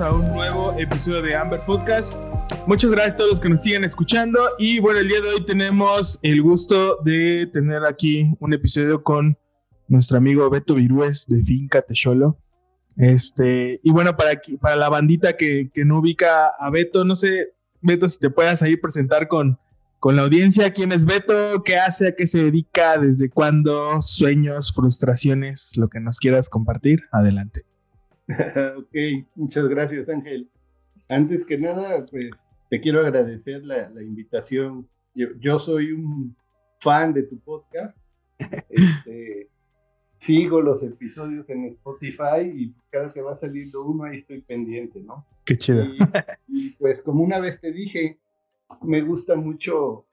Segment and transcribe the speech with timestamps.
[0.00, 2.14] A un nuevo episodio de Amber Podcast.
[2.68, 4.38] Muchas gracias a todos los que nos siguen escuchando.
[4.56, 9.36] Y bueno, el día de hoy tenemos el gusto de tener aquí un episodio con
[9.88, 12.38] nuestro amigo Beto Virués de Finca Techolo.
[12.96, 18.08] Este, y bueno, para, la bandita que, que no ubica a Beto, no sé, Beto,
[18.08, 19.58] si te puedas ahí presentar con,
[19.98, 20.72] con la audiencia.
[20.72, 21.64] ¿Quién es Beto?
[21.64, 22.08] ¿Qué hace?
[22.08, 22.98] ¿A qué se dedica?
[22.98, 24.00] ¿Desde cuándo?
[24.00, 24.72] ¿Sueños?
[24.72, 25.72] ¿Frustraciones?
[25.76, 27.00] Lo que nos quieras compartir.
[27.10, 27.64] Adelante.
[28.76, 30.48] ok, muchas gracias Ángel.
[31.08, 32.30] Antes que nada, pues
[32.68, 34.88] te quiero agradecer la, la invitación.
[35.14, 36.36] Yo, yo, soy un
[36.80, 37.96] fan de tu podcast.
[38.68, 39.48] Este,
[40.20, 45.26] sigo los episodios en Spotify y cada que va saliendo uno ahí estoy pendiente, ¿no?
[45.44, 45.84] Qué chido.
[45.84, 45.98] Y,
[46.46, 48.20] y pues como una vez te dije,
[48.82, 50.06] me gusta mucho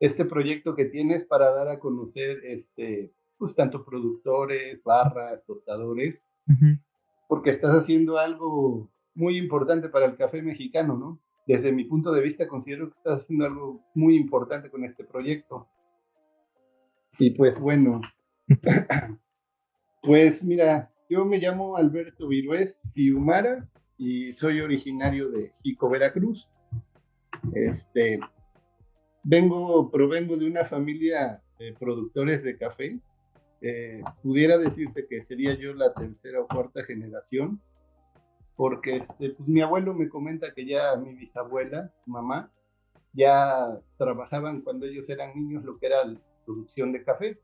[0.00, 6.16] este proyecto que tienes para dar a conocer este, pues tanto productores, barras, tostadores,
[6.48, 6.80] uh -huh.
[7.32, 11.18] Porque estás haciendo algo muy importante para el café mexicano, ¿no?
[11.46, 15.66] Desde mi punto de vista considero que estás haciendo algo muy importante con este proyecto.
[17.18, 18.02] Y pues bueno,
[20.02, 23.66] pues mira, yo me llamo Alberto Virués Fiumara
[23.96, 26.46] y soy originario de Jico, Veracruz.
[27.54, 28.20] Este,
[29.22, 32.98] vengo, provengo de una familia de productores de café.
[33.64, 37.60] Eh, pudiera decirse que sería yo la tercera o cuarta generación,
[38.56, 42.50] porque este, pues, mi abuelo me comenta que ya mi bisabuela, mamá,
[43.12, 47.38] ya trabajaban cuando ellos eran niños lo que era la producción de café.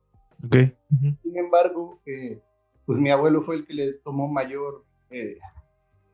[0.45, 0.75] Okay.
[0.91, 1.19] Uh -huh.
[1.23, 2.41] Sin embargo, eh,
[2.85, 5.39] pues mi abuelo fue el que le tomó mayor eh,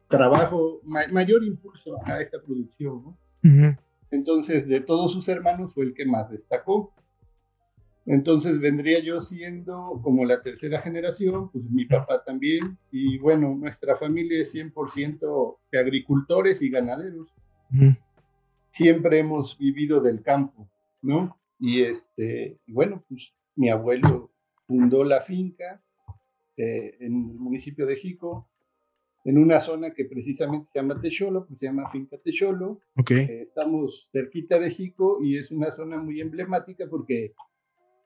[0.08, 3.08] trabajo, ma mayor impulso a esta producción, ¿no?
[3.42, 3.78] Uh -huh.
[4.10, 6.92] Entonces, de todos sus hermanos fue el que más destacó.
[8.06, 13.96] Entonces vendría yo siendo como la tercera generación, pues mi papá también, y bueno, nuestra
[13.96, 17.28] familia es 100% de agricultores y ganaderos.
[18.72, 20.68] Siempre hemos vivido del campo,
[21.00, 21.38] ¿no?
[21.58, 24.30] Y este, bueno, pues mi abuelo
[24.66, 25.82] fundó la finca
[26.56, 28.48] eh, en el municipio de Jico,
[29.24, 32.80] en una zona que precisamente se llama Techolo, pues se llama Finca Techolo.
[32.96, 33.20] Okay.
[33.20, 37.32] Eh, estamos cerquita de Jico y es una zona muy emblemática porque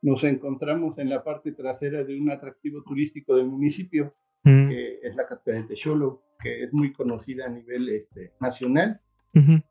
[0.03, 4.15] nos encontramos en la parte trasera de un atractivo turístico del municipio,
[4.45, 4.69] mm.
[4.69, 9.01] que es la Cascada de Techolo, que es muy conocida a nivel este, nacional
[9.35, 9.63] uh -huh.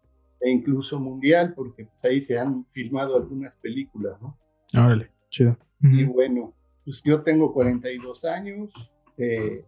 [0.42, 4.38] e incluso mundial, porque pues, ahí se han filmado algunas películas, ¿no?
[4.74, 5.58] Órale, chido.
[5.82, 6.00] Uh -huh.
[6.02, 8.70] Y bueno, pues yo tengo 42 años,
[9.18, 9.64] eh,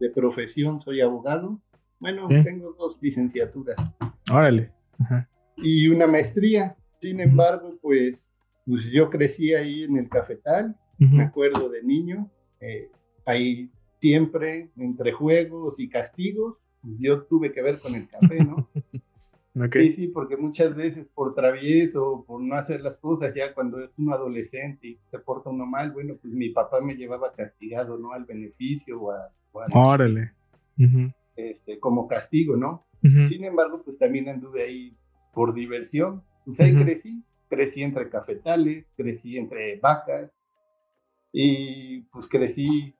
[0.00, 1.60] de profesión soy abogado.
[1.98, 2.42] Bueno, ¿Eh?
[2.42, 3.76] tengo dos licenciaturas.
[4.32, 4.72] Órale.
[4.98, 5.26] -huh.
[5.58, 6.74] Y una maestría.
[7.00, 8.26] Sin embargo, pues
[8.70, 11.16] pues yo crecí ahí en el cafetal, uh -huh.
[11.16, 12.88] me acuerdo de niño, eh,
[13.26, 13.68] ahí
[14.00, 18.68] siempre entre juegos y castigos, yo tuve que ver con el café, ¿no?
[19.66, 19.88] okay.
[19.88, 23.90] Sí, sí, porque muchas veces por travieso, por no hacer las cosas, ya cuando es
[23.98, 28.12] uno adolescente y se porta uno mal, bueno, pues mi papá me llevaba castigado, ¿no?
[28.12, 30.32] Al beneficio o, a, o al, Órale.
[30.78, 31.14] Uh -huh.
[31.34, 32.86] este, como castigo, ¿no?
[33.02, 33.28] Uh -huh.
[33.28, 34.96] Sin embargo, pues también anduve ahí
[35.34, 40.30] por diversión, pues ahí crecí crecí entre cafetales, crecí entre vacas
[41.32, 42.94] y pues crecí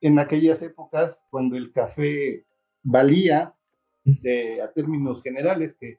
[0.00, 2.44] en aquellas épocas cuando el café
[2.82, 3.54] valía
[4.04, 5.98] de, a términos generales, que,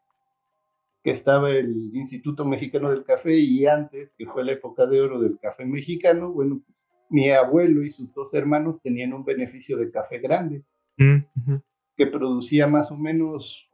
[1.04, 5.20] que estaba el Instituto Mexicano del Café y antes, que fue la época de oro
[5.20, 6.62] del café mexicano, bueno,
[7.10, 10.64] mi abuelo y sus dos hermanos tenían un beneficio de café grande,
[11.00, 11.64] uh -huh.
[11.96, 13.68] que producía más o menos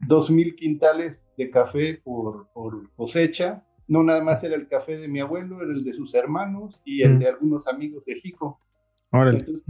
[0.00, 3.64] dos mil quintales de café por, por, cosecha.
[3.90, 7.02] No nada más era el café de mi abuelo, era el de sus hermanos y
[7.02, 8.60] el de algunos amigos de Jico.
[9.12, 9.62] Entonces,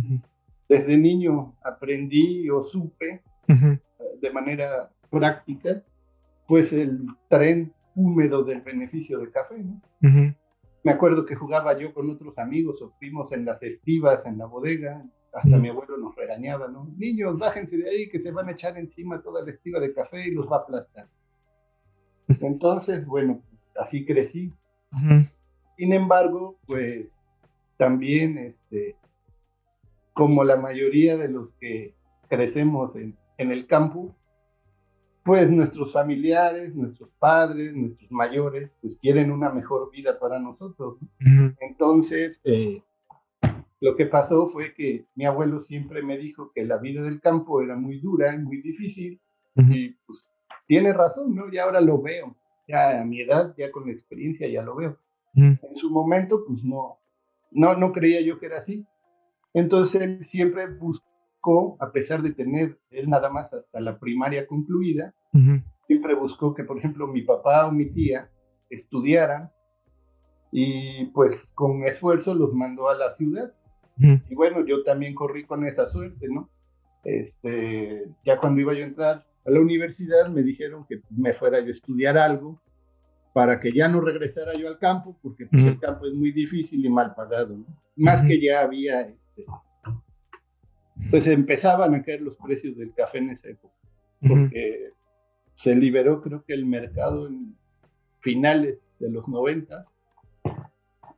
[0.69, 3.81] desde niño aprendí o supe uh -huh.
[4.21, 5.83] de manera práctica,
[6.47, 9.57] pues el tren húmedo del beneficio del café.
[9.57, 9.81] ¿no?
[10.03, 10.37] Uh -huh.
[10.85, 14.45] Me acuerdo que jugaba yo con otros amigos o primos en las estivas, en la
[14.45, 15.03] bodega,
[15.33, 15.63] hasta mm.
[15.63, 16.93] mi abuelo nos regañaba, ¿no?
[16.99, 20.29] Niños, bájense de ahí que se van a echar encima toda la estiva de café
[20.29, 21.09] y los va a aplastar.
[22.41, 23.43] Entonces, bueno,
[23.81, 24.53] así crecí.
[24.93, 25.31] Uh -huh.
[25.77, 27.17] Sin embargo, pues
[27.77, 28.97] también, este,
[30.13, 31.95] como la mayoría de los que
[32.29, 34.15] crecemos en, en el campo,
[35.25, 40.97] pues nuestros familiares, nuestros padres, nuestros mayores, pues quieren una mejor vida para nosotros.
[41.61, 42.83] Entonces, eh,
[43.81, 47.63] lo que pasó fue que mi abuelo siempre me dijo que la vida del campo
[47.63, 49.21] era muy dura y muy difícil,
[49.55, 50.27] y pues
[50.67, 51.53] tiene razón, ¿no?
[51.53, 52.35] Y ahora lo veo,
[52.71, 54.97] ya a mi edad, ya con la experiencia, ya lo veo.
[55.35, 56.99] En su momento, pues no,
[57.51, 58.87] no, no creía yo que era así.
[59.55, 65.15] Entonces él siempre buscó, a pesar de tener él nada más hasta la primaria concluida,
[65.87, 68.31] siempre buscó que, por ejemplo, mi papá o mi tía
[68.69, 69.51] estudiaran
[70.53, 73.53] y pues con esfuerzo los mandó a la ciudad.
[73.97, 76.49] Y bueno, yo también corrí con esa suerte, ¿no?
[77.05, 81.61] Este, ya cuando iba yo a entrar a la universidad me dijeron que me fuera
[81.61, 82.61] yo a estudiar algo
[83.33, 86.85] para que ya no regresara yo al campo, porque pues, el campo es muy difícil
[86.85, 87.67] y mal pagado, ¿no?
[87.97, 89.47] Más que ya había, este,
[91.11, 93.75] pues empezaban a caer los precios del café en esa época,
[94.27, 94.93] porque
[95.55, 97.55] se liberó creo que el mercado en
[98.21, 99.87] finales de los 90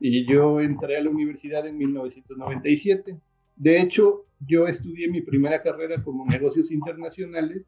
[0.05, 3.21] y yo entré a la universidad en 1997.
[3.55, 7.63] De hecho, yo estudié mi primera carrera como negocios internacionales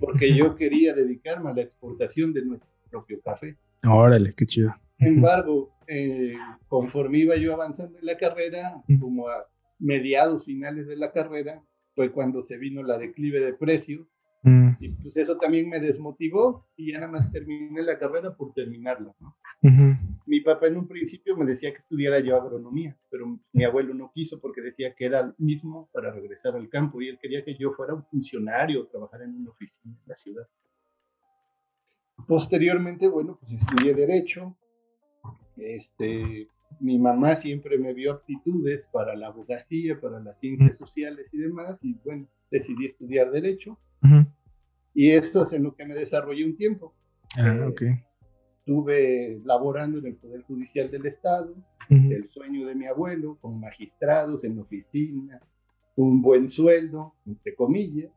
[0.00, 3.56] porque yo quería dedicarme a la exportación de nuestro propio café.
[3.86, 4.74] Órale, qué chido.
[4.98, 6.34] Sin embargo, eh,
[6.68, 9.46] conforme iba yo avanzando en la carrera, como a
[9.78, 11.62] mediados finales de la carrera,
[11.94, 14.06] fue cuando se vino la declive de precios
[14.42, 14.70] Mm.
[14.80, 19.12] Y pues eso también me desmotivó y ya nada más terminé la carrera por terminarla.
[20.28, 24.12] Mi papá en un principio me decía que estudiara yo agronomía, pero mi abuelo no
[24.12, 27.56] quiso porque decía que era el mismo para regresar al campo y él quería que
[27.56, 30.46] yo fuera un funcionario, trabajar en una oficina en la ciudad.
[32.26, 34.54] Posteriormente, bueno, pues estudié Derecho.
[35.56, 36.46] Este,
[36.78, 41.78] mi mamá siempre me vio aptitudes para la abogacía, para las ciencias sociales y demás,
[41.80, 43.78] y bueno, decidí estudiar Derecho.
[44.92, 46.94] Y esto es en lo que me desarrollé un tiempo.
[47.38, 48.04] Ah, eh,
[48.68, 51.54] Estuve laborando en el Poder Judicial del Estado,
[51.88, 55.40] el sueño de mi abuelo, con magistrados en oficina,
[55.96, 58.12] un buen sueldo, entre comillas.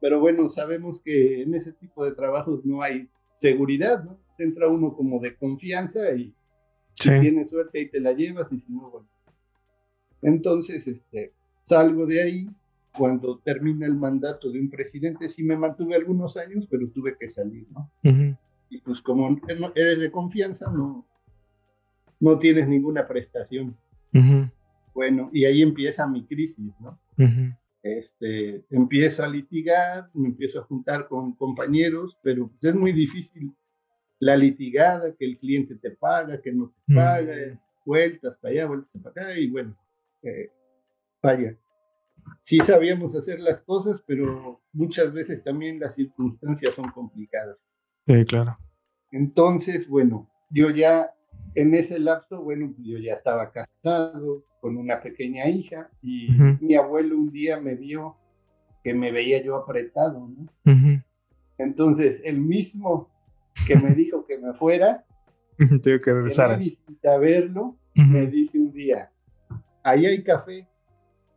[0.00, 3.08] Pero bueno, sabemos que en ese tipo de trabajos no hay
[3.40, 4.16] seguridad, ¿no?
[4.38, 6.32] Entra uno como de confianza y
[6.94, 9.08] si tienes suerte ahí te la llevas y si no, bueno.
[10.22, 11.32] Entonces, este,
[11.68, 12.48] salgo de ahí,
[12.96, 17.28] cuando termina el mandato de un presidente, sí me mantuve algunos años, pero tuve que
[17.28, 17.90] salir, ¿no?
[18.68, 19.40] Y pues como
[19.74, 21.06] eres de confianza, no,
[22.20, 23.76] no tienes ninguna prestación.
[24.94, 26.98] Bueno, y ahí empieza mi crisis, ¿no?
[27.82, 33.52] este, empiezo a litigar, me empiezo a juntar con compañeros, pero pues es muy difícil
[34.20, 37.34] la litigada, que el cliente te paga, que no te paga,
[37.84, 39.76] vueltas para allá, vueltas para acá, y bueno,
[40.22, 40.50] eh,
[41.22, 41.58] vaya
[42.42, 47.64] sí sabíamos hacer las cosas, pero muchas veces también las circunstancias son complicadas.
[48.06, 48.58] Sí, claro.
[49.10, 51.10] Entonces, bueno, yo ya
[51.54, 56.28] en ese lapso, bueno, yo ya estaba casado con una pequeña hija y
[56.60, 58.16] mi abuelo un día me vio
[58.82, 60.48] que me veía yo apretado, ¿no?
[61.58, 63.08] Entonces, el mismo
[63.66, 65.04] que me dijo que me fuera,
[65.82, 66.58] tengo que regresar
[67.04, 69.10] a verlo, me dice un día,
[69.82, 70.68] ahí hay café,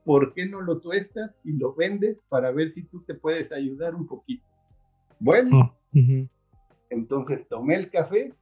[0.04, 3.94] ¿por qué no lo tuestas y lo vendes para ver si tú te puedes ayudar
[3.94, 4.46] un poquito?
[5.19, 5.78] Bueno, oh,
[6.89, 8.34] entonces tomé el café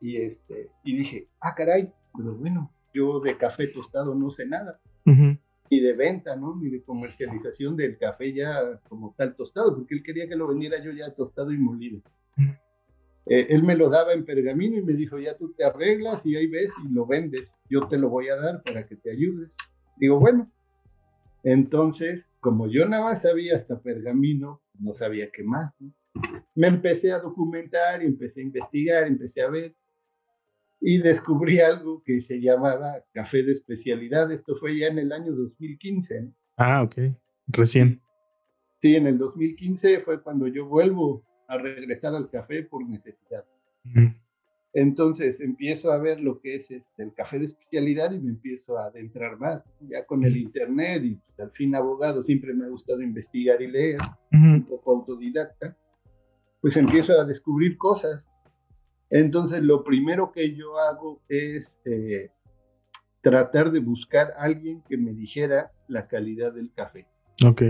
[0.00, 4.80] y, este, y dije, ah, caray, pero bueno, yo de café tostado no sé nada.
[5.04, 6.56] Ni de venta, ¿no?
[6.56, 10.82] Ni de comercialización del café ya como tal tostado, porque él quería que lo vendiera
[10.82, 12.02] yo ya tostado y molido.
[13.26, 16.36] Eh, él me lo daba en pergamino y me dijo, ya tú te arreglas y
[16.36, 19.56] ahí ves y lo vendes, yo te lo voy a dar para que te ayudes.
[19.96, 20.50] Digo, bueno,
[21.44, 25.72] entonces, como yo nada más sabía hasta pergamino, no sabía qué más.
[26.54, 29.74] Me empecé a documentar y empecé a investigar, empecé a ver
[30.84, 34.30] y descubrí algo que se llamaba café de especialidad.
[34.32, 36.28] Esto fue ya en el año 2015.
[36.56, 36.96] Ah, ok.
[37.46, 38.02] Recién.
[38.80, 43.44] Sí, en el 2015 fue cuando yo vuelvo a regresar al café por necesidad.
[44.74, 48.78] Entonces empiezo a ver lo que es este, el café de especialidad y me empiezo
[48.78, 52.68] a adentrar más, ya con el internet y pues, al fin abogado, siempre me ha
[52.68, 53.98] gustado investigar y leer,
[54.32, 55.76] un poco autodidacta,
[56.62, 58.24] pues empiezo a descubrir cosas.
[59.10, 62.30] Entonces lo primero que yo hago es eh,
[63.20, 67.06] tratar de buscar a alguien que me dijera la calidad del café.
[67.44, 67.62] Ok.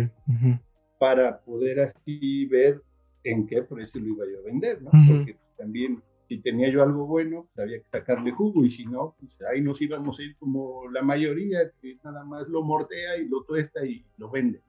[1.00, 2.80] Para poder así ver
[3.24, 4.90] en qué precio lo iba yo a vender, ¿no?
[4.90, 8.84] Porque pues, también si tenía yo algo bueno, pues había que sacarle jugo y si
[8.84, 13.16] no, pues ahí nos íbamos a ir como la mayoría, que nada más lo mordea
[13.16, 14.62] y lo tuesta y lo vende.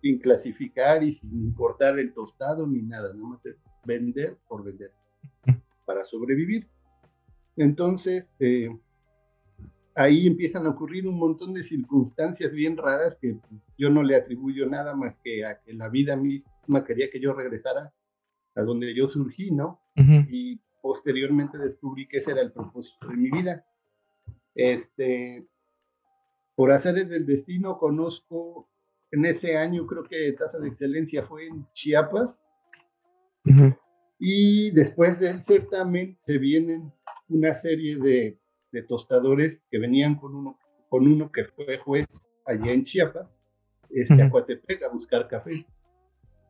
[0.00, 4.92] Sin clasificar y sin importar el tostado ni nada, nada más es vender por vender
[5.86, 6.66] para sobrevivir.
[7.56, 8.70] Entonces, eh,
[9.94, 13.36] ahí empiezan a ocurrir un montón de circunstancias bien raras que
[13.76, 17.32] yo no le atribuyo nada más que a que la vida misma quería que yo
[17.32, 17.92] regresara
[18.54, 19.80] a donde yo surgí, ¿no?
[19.96, 23.64] Y posteriormente descubrí que ese era el propósito de mi vida.
[24.54, 25.46] Este,
[26.54, 28.68] por hacer del destino, conozco
[29.12, 32.38] en ese año, creo que tasa de excelencia fue en Chiapas.
[34.18, 36.92] Y después del certamen se vienen
[37.28, 38.38] una serie de,
[38.70, 42.06] de, tostadores que venían con uno, con uno que fue juez
[42.46, 43.28] allá en Chiapas,
[43.88, 45.64] este, a Coatepec, a buscar café.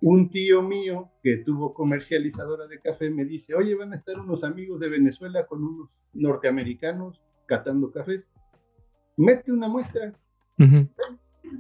[0.03, 4.43] Un tío mío que tuvo comercializadora de café me dice, oye, van a estar unos
[4.45, 8.31] amigos de Venezuela con unos norteamericanos catando cafés.
[9.17, 10.13] Mete una muestra.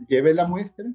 [0.08, 0.86] Llevé la muestra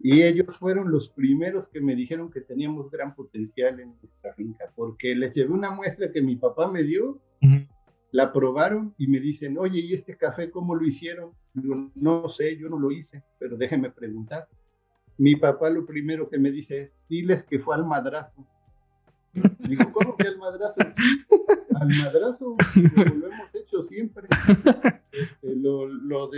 [0.00, 4.70] y ellos fueron los primeros que me dijeron que teníamos gran potencial en nuestra finca,
[4.76, 7.20] porque les llevé una muestra que mi papá me dio,
[8.10, 11.32] la probaron y me dicen, oye, ¿y este café cómo lo hicieron?
[11.54, 14.46] Digo, no sé, yo no lo hice, pero déjenme preguntar.
[15.16, 18.46] Mi papá lo primero que me dice es, diles que fue al madrazo.
[19.32, 20.76] Digo, ¿cómo que al madrazo?
[21.80, 24.28] al madrazo, lo hemos hecho siempre.
[25.14, 26.28] Este, lo, lo,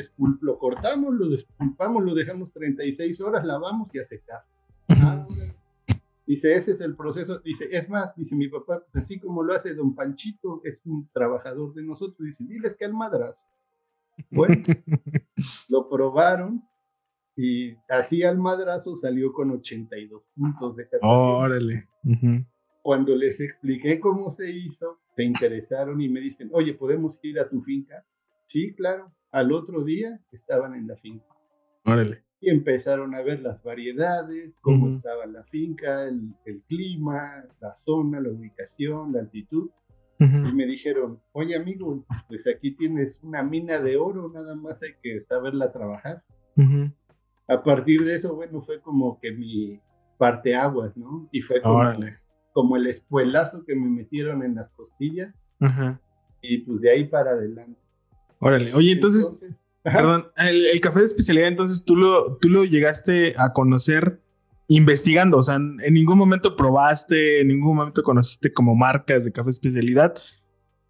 [0.40, 4.44] lo, cortamos, lo despulpamos, lo dejamos 36 horas, lavamos y a secar.
[4.88, 5.26] Ah,
[6.26, 7.38] dice, ese es el proceso.
[7.38, 11.72] Dice, es más, dice mi papá, así como lo hace don Panchito, es un trabajador
[11.72, 13.40] de nosotros, dice, diles que al madrazo.
[14.30, 14.54] Bueno,
[15.68, 16.62] lo probaron
[17.36, 21.88] y así al madrazo salió con 82 puntos de Órale.
[22.86, 27.48] Cuando les expliqué cómo se hizo, se interesaron y me dicen, oye, ¿podemos ir a
[27.48, 28.04] tu finca?
[28.46, 29.12] Sí, claro.
[29.32, 31.26] Al otro día estaban en la finca.
[31.84, 32.22] Órale.
[32.38, 38.28] Y empezaron a ver las variedades, cómo estaba la finca, el, clima, la zona, la
[38.28, 39.68] ubicación, la altitud.
[40.20, 44.94] Y me dijeron, oye amigo, pues aquí tienes una mina de oro, nada más hay
[45.02, 46.22] que saberla trabajar.
[47.48, 49.80] A partir de eso, bueno, fue como que mi
[50.18, 51.28] parteaguas, ¿no?
[51.32, 52.25] Y fue como, Órale
[52.56, 55.34] como el espuelazo que me metieron en las costillas.
[56.40, 57.78] Y pues de ahí para adelante.
[58.38, 59.38] Órale, oye, entonces,
[59.82, 64.22] perdón, el, café de especialidad, entonces tú lo, tú lo llegaste a conocer
[64.68, 69.48] investigando, o sea, en ningún momento probaste, en ningún momento conociste como marcas de café
[69.48, 70.14] de especialidad.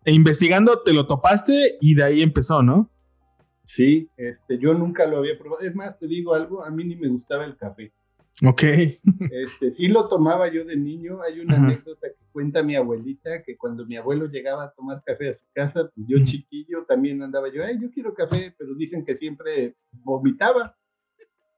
[0.04, 2.92] E investigando te lo topaste y de ahí empezó, ¿no?
[3.64, 5.64] Sí, este, yo nunca lo había probado.
[5.64, 7.92] Es más, te digo algo, a mí ni me gustaba el café.
[8.44, 8.62] Ok.
[9.30, 11.22] Este, sí lo tomaba yo de niño.
[11.22, 15.30] Hay una anécdota que cuenta mi abuelita que cuando mi abuelo llegaba a tomar café
[15.30, 19.04] a su casa, pues yo chiquillo también andaba yo, ay, yo quiero café, pero dicen
[19.04, 20.76] que siempre vomitaba.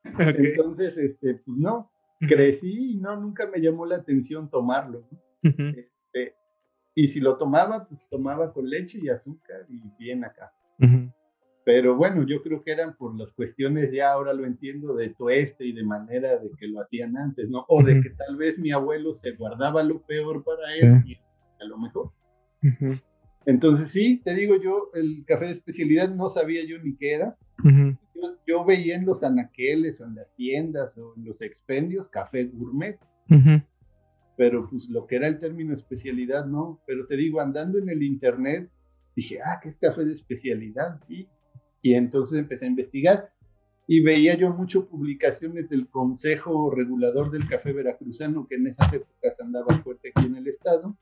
[0.05, 5.09] Entonces, este, pues no, crecí y no, nunca me llamó la atención tomarlo.
[5.43, 6.35] Este,
[6.95, 10.53] y si lo tomaba, pues tomaba con leche y azúcar y bien acá.
[11.69, 15.67] Pero bueno, yo creo que eran por las cuestiones, ya ahora lo entiendo, de tueste
[15.67, 17.67] y de manera de que lo hacían antes, ¿no?
[17.69, 21.19] O de que tal vez mi abuelo se guardaba lo peor para él y
[21.61, 22.11] a lo mejor.
[23.45, 27.37] Entonces sí, te digo yo, el café de especialidad no sabía yo ni qué era.
[28.47, 32.99] yo, veía en los anaqueles o en las tiendas o en los expendios café gourmet.
[34.39, 36.81] Pero pues lo que era el término especialidad no.
[36.87, 38.71] Pero te digo, andando en el internet,
[39.15, 40.99] dije, ah, ¿qué es café de especialidad?
[41.07, 41.29] Sí,
[41.83, 43.31] y entonces empecé a investigar
[43.87, 49.35] y veía yo mucho publicaciones del Consejo Regulador del Café Veracruzano, que en esas épocas
[49.41, 50.95] andaba fuerte aquí en el estado.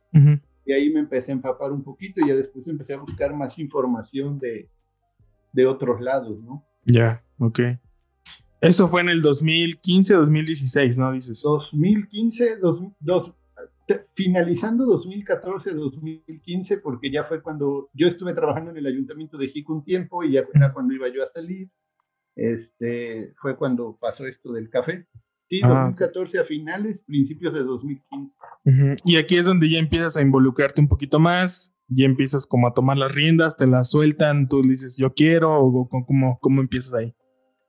[0.64, 3.58] Y ahí me empecé a empapar un poquito y ya después empecé a buscar más
[3.58, 4.68] información de,
[5.52, 6.64] de otros lados, ¿no?
[6.84, 7.60] Ya, ok.
[8.60, 11.12] Eso fue en el 2015, 2016, ¿no?
[11.12, 11.40] Dices.
[11.42, 13.32] 2015, dos, dos,
[14.14, 19.84] finalizando 2014-2015, porque ya fue cuando yo estuve trabajando en el ayuntamiento de Jico un
[19.84, 21.70] tiempo y ya era cuando iba yo a salir,
[22.34, 25.06] este, fue cuando pasó esto del café.
[25.48, 28.36] Sí, 2014 ah, a finales, principios de 2015.
[29.04, 32.74] Y aquí es donde ya empiezas a involucrarte un poquito más, ya empiezas como a
[32.74, 37.14] tomar las riendas, te las sueltan, tú dices yo quiero, o cómo, cómo empiezas ahí.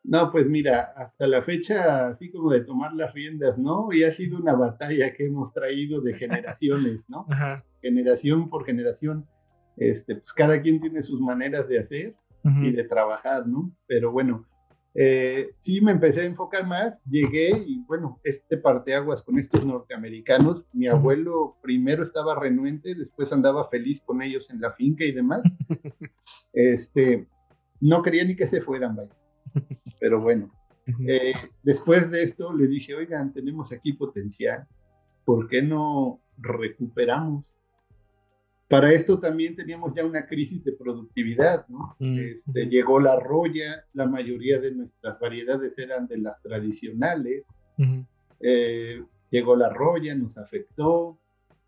[0.08, 3.90] No, pues mira, hasta la fecha, así como de tomar las riendas, ¿no?
[3.92, 7.26] Y ha sido una batalla que hemos traído de generaciones, ¿no?
[7.82, 9.28] Generación por generación.
[9.76, 12.16] Este, pues cada quien tiene sus maneras de hacer
[12.62, 13.76] y de trabajar, ¿no?
[13.86, 14.46] Pero bueno,
[14.96, 20.64] eh, sí me empecé a enfocar más, llegué y bueno, este parteaguas con estos norteamericanos,
[20.72, 25.42] mi abuelo primero estaba renuente, después andaba feliz con ellos en la finca y demás.
[26.54, 27.28] Este,
[27.80, 29.12] no quería ni que se fueran, vaya.
[30.00, 30.52] Pero bueno,
[31.06, 34.66] Eh, después de esto le dije, oigan, tenemos aquí potencial,
[35.26, 37.54] ¿por qué no recuperamos?
[38.70, 41.96] Para esto también teníamos ya una crisis de productividad, ¿no?
[42.00, 47.44] Mm, este, llegó la roya, la mayoría de nuestras variedades eran de las tradicionales,
[48.40, 51.18] eh, llegó la roya, nos afectó,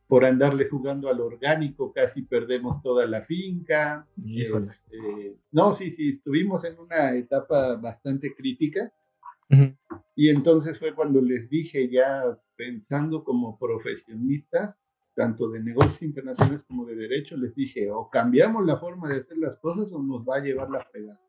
[0.10, 4.08] por andarle jugando al orgánico casi perdemos toda la finca.
[4.18, 8.92] Este, no, sí, sí, estuvimos en una etapa bastante crítica.
[10.16, 12.24] Y entonces fue cuando les dije ya
[12.56, 14.75] pensando como profesionista,
[15.13, 19.38] tanto de negocios internacionales como de derecho, les dije, o cambiamos la forma de hacer
[19.38, 21.20] las cosas o nos va a llevar la pegada.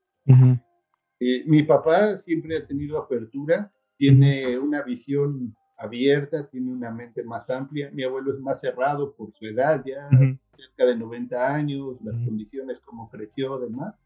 [1.21, 7.49] Eh, mi papá siempre ha tenido apertura, tiene una visión abierta, tiene una mente más
[7.49, 7.91] amplia.
[7.93, 10.09] Mi abuelo es más cerrado por su edad, ya
[10.57, 13.99] cerca de 90 años, las condiciones como creció, además.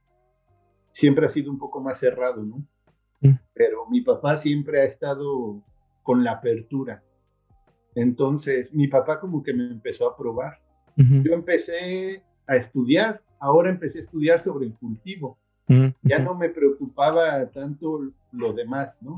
[0.93, 2.65] Siempre ha sido un poco más cerrado, ¿no?
[3.55, 5.61] Pero mi papá siempre ha estado
[6.03, 7.03] con la apertura.
[7.97, 10.61] Entonces, mi papá como que me empezó a probar.
[10.97, 15.39] Yo empecé a estudiar, ahora empecé a estudiar sobre el cultivo.
[16.03, 19.17] Ya no me preocupaba tanto lo demás, ¿no?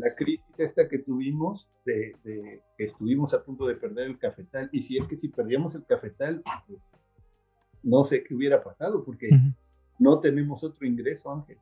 [0.00, 2.14] La crisis esta que tuvimos, de,
[2.76, 5.84] que estuvimos a punto de perder el cafetal, y si es que si perdíamos el
[5.84, 6.80] cafetal, pues,
[7.82, 9.30] no sé qué hubiera pasado, porque
[9.98, 11.58] no tenemos otro ingreso, Ángel.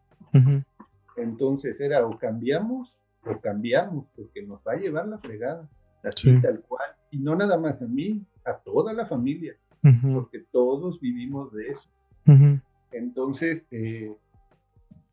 [1.16, 5.68] Entonces era o cambiamos o cambiamos, porque nos va a llevar la fregada,
[6.02, 9.56] así tal cual, y no nada más a mí, a toda la familia,
[10.12, 11.88] porque todos vivimos de eso.
[12.92, 14.14] Entonces, eh,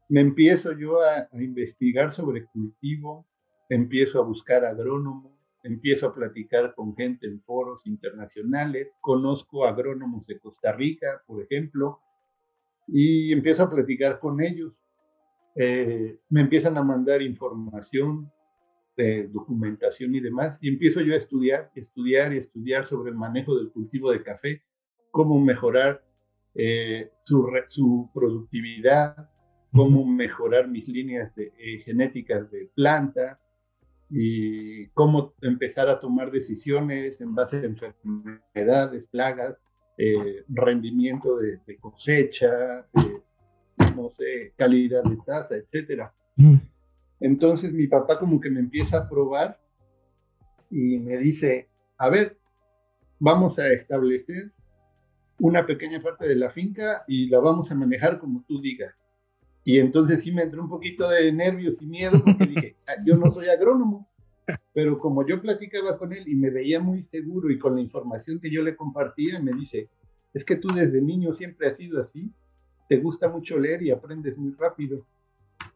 [0.08, 3.26] me empiezo yo a, investigar sobre cultivo,
[3.70, 5.32] empiezo a buscar agrónomos,
[5.64, 12.00] empiezo a platicar con gente en foros internacionales, conozco agrónomos de Costa Rica, por ejemplo,
[12.88, 14.74] y empiezo a platicar con ellos.
[15.56, 18.32] Eh, me empiezan a mandar información,
[18.98, 23.58] de documentación y demás, y empiezo yo a estudiar, estudiar y estudiar sobre el manejo
[23.58, 24.62] del cultivo de café,
[25.12, 26.02] cómo mejorar
[26.54, 29.30] eh, su, su productividad,
[29.76, 33.40] cómo mejorar mis líneas de, eh, genéticas de planta
[34.10, 39.58] y cómo empezar a tomar decisiones en base a enfermedades, plagas,
[39.98, 42.88] eh, rendimiento de, cosecha,
[43.96, 46.14] no sé, calidad de taza, etcétera.
[47.20, 49.60] Entonces mi papá como que me empieza a probar
[50.70, 52.38] y me dice, a ver,
[53.20, 54.52] vamos a establecer
[55.40, 58.96] una pequeña parte de la finca y la vamos a manejar como tú digas.
[59.68, 63.18] Y entonces sí me entró un poquito de nervios y miedo porque dije, ah, yo
[63.18, 64.08] no soy agrónomo,
[64.74, 68.40] pero como yo platicaba con él y me veía muy seguro y con la información
[68.40, 69.90] que yo le compartía, me dice,
[70.36, 72.32] es que tú desde niño siempre has sido así,
[72.88, 75.04] te gusta mucho leer y aprendes muy rápido.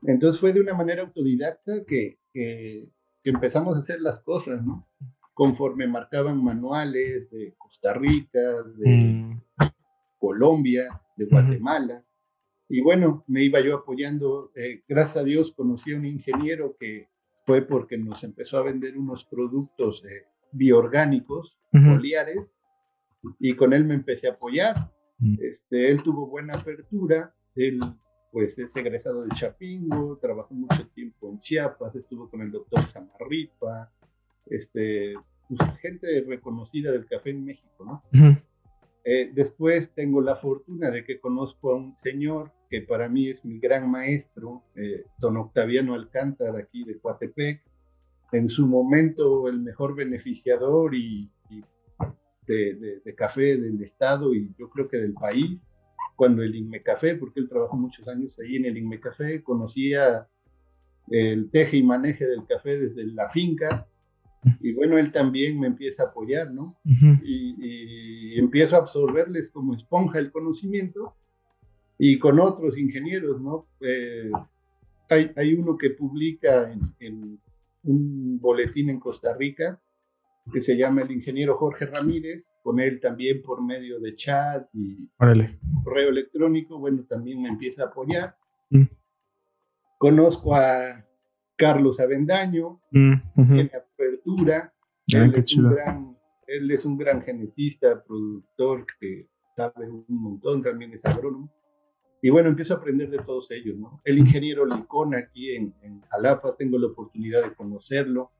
[0.04, 2.88] Entonces fue de una manera autodidacta que, que,
[3.24, 4.88] empezamos a hacer las cosas, ¿no?
[5.34, 8.40] Conforme marcaban manuales de Costa Rica,
[8.78, 9.42] de mm.
[10.20, 12.04] Colombia, de Guatemala.
[12.70, 14.52] Y bueno, me iba yo apoyando.
[14.56, 17.10] Eh, gracias a Dios conocí a un ingeniero que
[17.46, 22.46] fue porque nos empezó a vender unos productos eh, bioorgánicos, foliares,
[23.40, 24.92] y con él me empecé a apoyar.
[25.18, 25.38] Mm.
[25.42, 27.82] Este, él tuvo buena apertura, él
[28.32, 33.92] pues es egresado del Chapingo, trabajó mucho tiempo en Chiapas, estuvo con el doctor Samarripa,
[34.46, 35.16] este,
[35.48, 38.04] pues, gente reconocida del café en México, ¿no?
[39.04, 43.44] Eh, después tengo la fortuna de que conozco a un señor que para mí es
[43.44, 47.64] mi gran maestro, eh, don Octaviano Alcántara, aquí de Coatepec,
[48.32, 51.32] en su momento el mejor beneficiador y,
[52.46, 55.60] de, café del Estado y yo creo que del país,
[56.16, 60.28] cuando el Inme Café, porque él trabajó muchos años ahí en el Inme Café, conocía
[61.10, 63.88] el teje y maneje del café desde la finca,
[64.62, 66.78] y bueno, él también me empieza a apoyar, ¿no?
[66.86, 71.16] y, y, empiezo a absorberles como esponja el conocimiento
[72.02, 73.68] y con otros ingenieros, ¿no?
[73.82, 74.32] Eh,
[75.10, 77.40] hay, hay, uno que publica en,
[77.84, 79.80] un boletín en Costa Rica
[80.52, 85.08] que se llama el ingeniero Jorge Ramírez, con él también por medio de chat y
[85.84, 88.36] correo electrónico, bueno, también me empieza a apoyar.
[88.70, 88.86] Mm.
[89.98, 91.06] Conozco a
[91.56, 94.74] Carlos Avendaño, mm, tiene apertura.
[95.14, 100.64] Ah, él, es un gran, él es un gran genetista, productor que sabe un montón,
[100.64, 101.52] también es agrónomo.
[102.22, 104.02] Y bueno, empiezo a aprender de todos ellos, ¿no?
[104.04, 108.32] El ingeniero Licón aquí en, en Jalapa, tengo la oportunidad de conocerlo,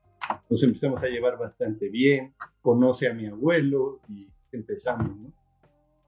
[0.48, 5.32] nos empezamos a llevar bastante bien, conoce a mi abuelo y empezamos, ¿no?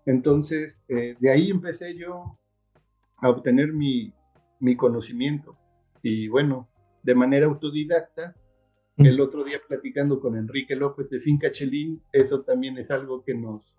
[0.04, 2.38] Entonces, eh, de ahí empecé yo
[3.18, 4.12] a obtener mi,
[4.58, 5.56] mi conocimiento.
[6.02, 6.68] Y bueno,
[7.02, 8.35] de manera autodidacta.
[8.98, 13.35] El otro día platicando con Enrique López de Finca Chelín, eso también es algo que
[13.35, 13.74] nos,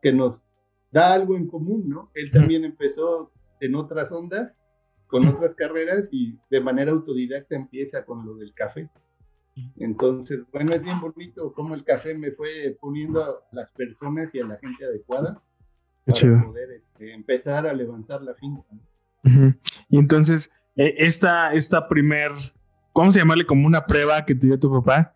[0.00, 0.46] que nos
[0.92, 2.10] da algo en común, ¿no?
[2.14, 4.54] Él también empezó en otras ondas,
[5.06, 8.88] con otras carreras y de manera autodidacta empieza con lo del café.
[9.76, 14.40] Entonces, bueno, es bien bonito cómo el café me fue poniendo a las personas y
[14.40, 15.42] a la gente adecuada
[16.06, 18.64] para poder este, empezar a levantar la finca.
[19.88, 22.32] Y entonces, eh, esta, esta primer,
[22.92, 23.44] ¿cómo se llamarle?
[23.44, 25.14] Como una prueba que te dio tu papá.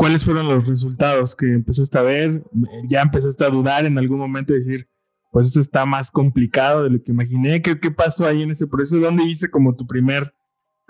[0.00, 2.42] ¿Cuáles fueron los resultados que empezaste a ver?
[2.88, 4.88] ¿Ya empezaste a dudar en algún momento decir,
[5.30, 7.60] pues esto está más complicado de lo que imaginé?
[7.60, 8.98] ¿Qué, qué pasó ahí en ese proceso?
[8.98, 10.32] ¿Dónde hice como tu primer,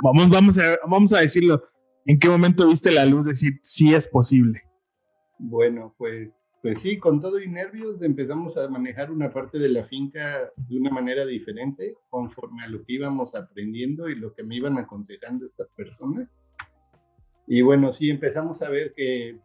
[0.00, 1.60] vamos, vamos, a, vamos a decirlo,
[2.06, 4.62] ¿en qué momento viste la luz decir, sí es posible?
[5.40, 6.30] Bueno, pues
[6.62, 10.78] pues sí, con todo y nervios empezamos a manejar una parte de la finca de
[10.78, 15.46] una manera diferente, conforme a lo que íbamos aprendiendo y lo que me iban aconsejando
[15.46, 16.28] estas personas.
[17.52, 19.36] Y bueno, sí, empezamos a ver que,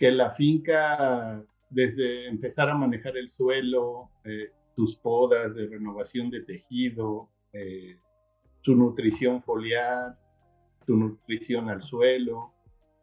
[0.00, 6.40] que la finca, desde empezar a manejar el suelo, eh, sus podas de renovación de
[6.40, 8.00] tejido, eh,
[8.62, 10.18] su nutrición foliar,
[10.86, 12.52] su nutrición al suelo,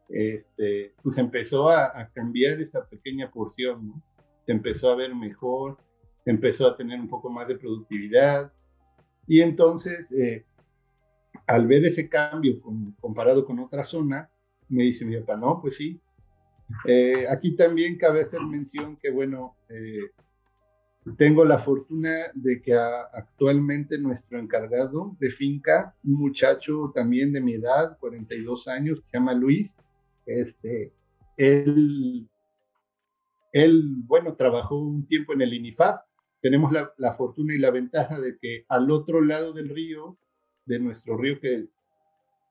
[0.10, 4.04] este, pues empezó a, cambiar esa pequeña porción, ¿no?
[4.46, 5.78] Se empezó a ver mejor,
[6.26, 8.52] empezó a tener un poco más de productividad.
[9.26, 10.44] Y entonces, eh,
[11.48, 12.60] al ver ese cambio
[13.00, 14.30] comparado con otra zona,
[14.70, 16.00] me dice mi papá, no, pues sí.
[16.88, 20.12] Eh, aquí también cabe hacer mención que, bueno, eh,
[21.18, 27.54] tengo la fortuna de que actualmente nuestro encargado de finca, un muchacho también de mi
[27.54, 29.76] edad, 42 años, se llama Luis,
[30.26, 30.92] este,
[31.38, 32.28] él,
[33.52, 36.02] él, bueno, trabajó un tiempo en el INIFAP.
[36.42, 40.18] Tenemos la, la, fortuna y la ventaja de que al otro lado del río,
[40.66, 41.68] de nuestro río que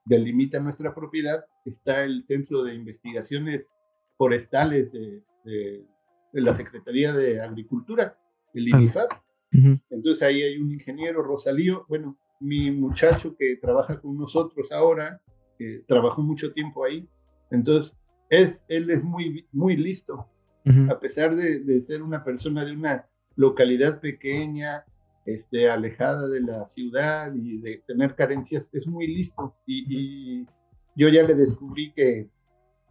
[0.04, 3.66] delimita nuestra propiedad, está el Centro de Investigaciones
[4.16, 5.84] Forestales de, de,
[6.32, 8.18] la Secretaría de Agricultura,
[8.54, 9.10] el INIFAP.
[9.90, 15.20] Entonces ahí hay un ingeniero, Rosalío, bueno, mi muchacho que trabaja con nosotros ahora,
[15.58, 17.08] que trabajó mucho tiempo ahí,
[17.54, 17.96] entonces,
[18.30, 20.28] es, él es muy, muy listo,
[20.90, 24.84] a pesar de, ser una persona de una localidad pequeña,
[25.24, 29.54] este, alejada de la ciudad y de tener carencias, es muy listo.
[29.66, 30.46] Y,
[30.96, 32.28] yo ya le descubrí que,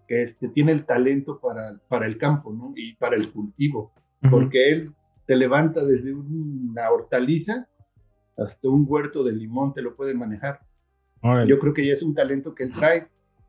[0.10, 2.74] que este, tiene el talento para, para el campo ¿no?
[2.76, 3.94] y para el cultivo,
[4.30, 4.92] porque él
[5.26, 7.70] te levanta desde una hortaliza
[8.38, 10.60] hasta un huerto de limón, te lo puede manejar.
[11.48, 13.08] Yo creo que ya es un talento que él trae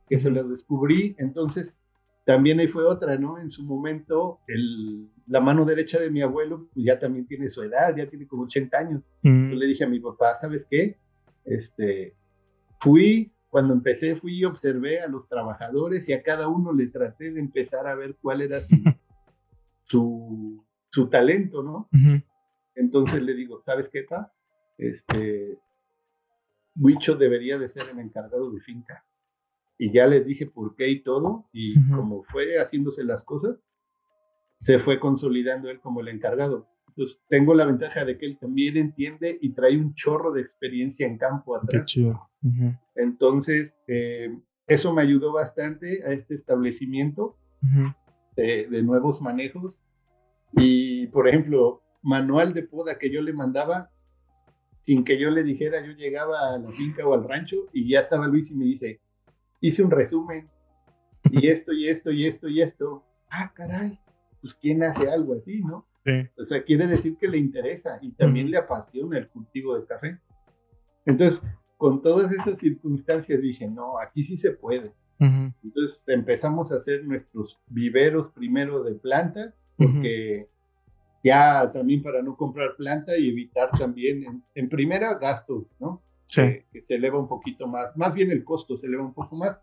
[0.09, 1.77] que se lo descubrí, entonces
[2.25, 3.39] también ahí fue otra, ¿no?
[3.39, 7.63] En su momento, el, la mano derecha de mi abuelo pues ya también tiene su
[7.63, 9.03] edad, ya tiene como 80 años.
[9.23, 10.99] Yo le dije a mi papá, ¿sabes qué?
[11.45, 12.15] Este,
[12.81, 17.31] fui, cuando empecé, fui y observé a los trabajadores y a cada uno le traté
[17.31, 18.59] de empezar a ver cuál era
[19.85, 21.89] su, su, talento, ¿no?
[22.75, 24.33] Entonces le digo, ¿sabes qué, pa?
[24.79, 25.59] Este,
[26.75, 29.05] Huicho debería de ser el encargado de finca
[29.79, 33.57] y ya les dije por qué y todo, y como fue haciéndose las cosas,
[34.63, 36.67] se fue consolidando él como el encargado.
[36.89, 41.07] Entonces, tengo la ventaja de que él también entiende y trae un chorro de experiencia
[41.07, 41.93] en campo atrás.
[42.95, 47.37] Entonces, eh, eso me ayudó bastante a este establecimiento
[48.37, 49.79] de, de, nuevos manejos.
[50.53, 53.91] Y, por ejemplo, manual de poda que yo le mandaba,
[54.83, 58.01] sin que yo le dijera, yo llegaba a la finca o al rancho y ya
[58.01, 59.01] estaba Luis y me dice,
[59.67, 60.49] hice un resumen
[61.31, 63.05] y esto y esto y esto y esto.
[63.31, 63.99] Ah, caray,
[64.41, 65.87] pues ¿quién hace algo así, no?
[66.37, 70.19] O sea, quiere decir que le interesa y también le apasiona el cultivo de café.
[71.07, 71.43] Entonces,
[71.79, 74.93] con todas esas circunstancias dije, no, aquí sí se puede.
[75.19, 80.49] Entonces empezamos a hacer nuestros viveros primero de planta, porque
[81.23, 86.03] ya también para no comprar planta y evitar también, en, primera, gastos, ¿no?
[86.35, 89.59] Que, se eleva un poquito más, más bien el costo se eleva un poco más.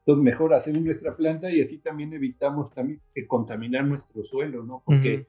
[0.00, 4.82] Entonces, mejor hacer nuestra planta y así también evitamos también que contaminar nuestro suelo, ¿no?
[4.84, 5.26] Porque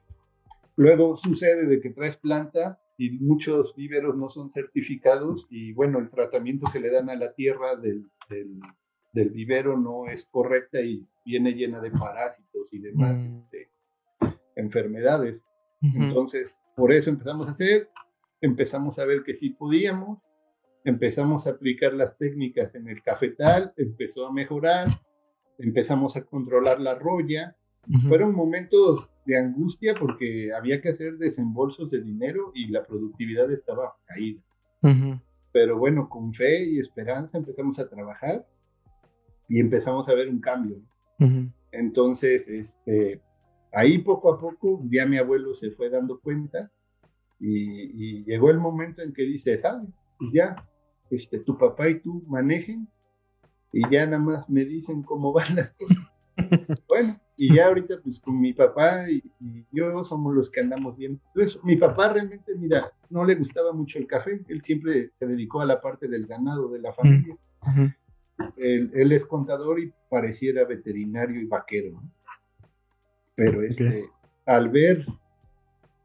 [0.76, 6.10] luego sucede de que traes planta y muchos víveros no son certificados y bueno, el
[6.10, 8.10] tratamiento que le dan a la tierra del,
[9.12, 13.38] del, vivero no es correcta y viene llena de parásitos y demás mm.
[13.38, 13.70] este,
[14.56, 15.44] enfermedades.
[15.82, 17.88] Entonces, por eso empezamos a hacer,
[18.40, 20.18] empezamos a ver que sí podíamos
[20.84, 25.00] empezamos a aplicar las técnicas en el cafetal, empezó a mejorar,
[25.58, 27.56] empezamos a controlar la roya.
[28.08, 33.94] Fueron momentos de angustia porque había que hacer desembolsos de dinero y la productividad estaba
[34.06, 34.42] caída.
[35.52, 38.46] pero bueno, con fe y esperanza empezamos a trabajar
[39.48, 40.76] y empezamos a ver un cambio.
[41.72, 43.20] Entonces, este,
[43.72, 46.70] ahí poco a poco ya mi abuelo se fue dando cuenta
[47.38, 49.88] y, llegó el momento en que dice, ¿sabes?
[50.32, 50.56] Ya,
[51.10, 52.88] este, tu papá y tú manejen
[53.72, 56.12] y ya nada más me dicen cómo van las cosas.
[56.88, 59.22] bueno, y ya ahorita pues con mi papá y,
[59.72, 61.20] yo somos los que andamos bien.
[61.34, 65.60] Entonces, mi papá realmente, mira, no le gustaba mucho el café, él siempre se dedicó
[65.60, 67.36] a la parte del ganado de la familia.
[68.56, 72.02] él, es contador y pareciera veterinario y vaquero.
[73.34, 74.04] Pero este,
[74.46, 75.06] al ver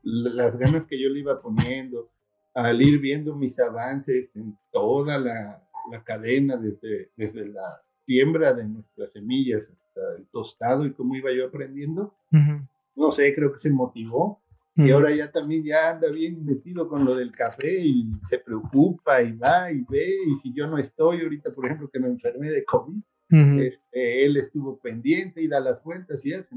[0.03, 2.09] las ganas que yo le iba poniendo,
[2.55, 8.65] al ir viendo mis avances en toda la, la cadena, desde, desde la siembra de
[8.65, 12.15] nuestras semillas hasta el tostado y cómo iba yo aprendiendo,
[12.95, 14.41] no sé, creo que se motivó.
[14.77, 19.21] Y ahora ya también ya anda bien metido con lo del café y se preocupa
[19.21, 20.17] y va y ve.
[20.27, 23.01] Y si yo no estoy ahorita, por ejemplo, que me enfermé de COVID,
[23.61, 26.53] este, él estuvo pendiente y da las vueltas y hace.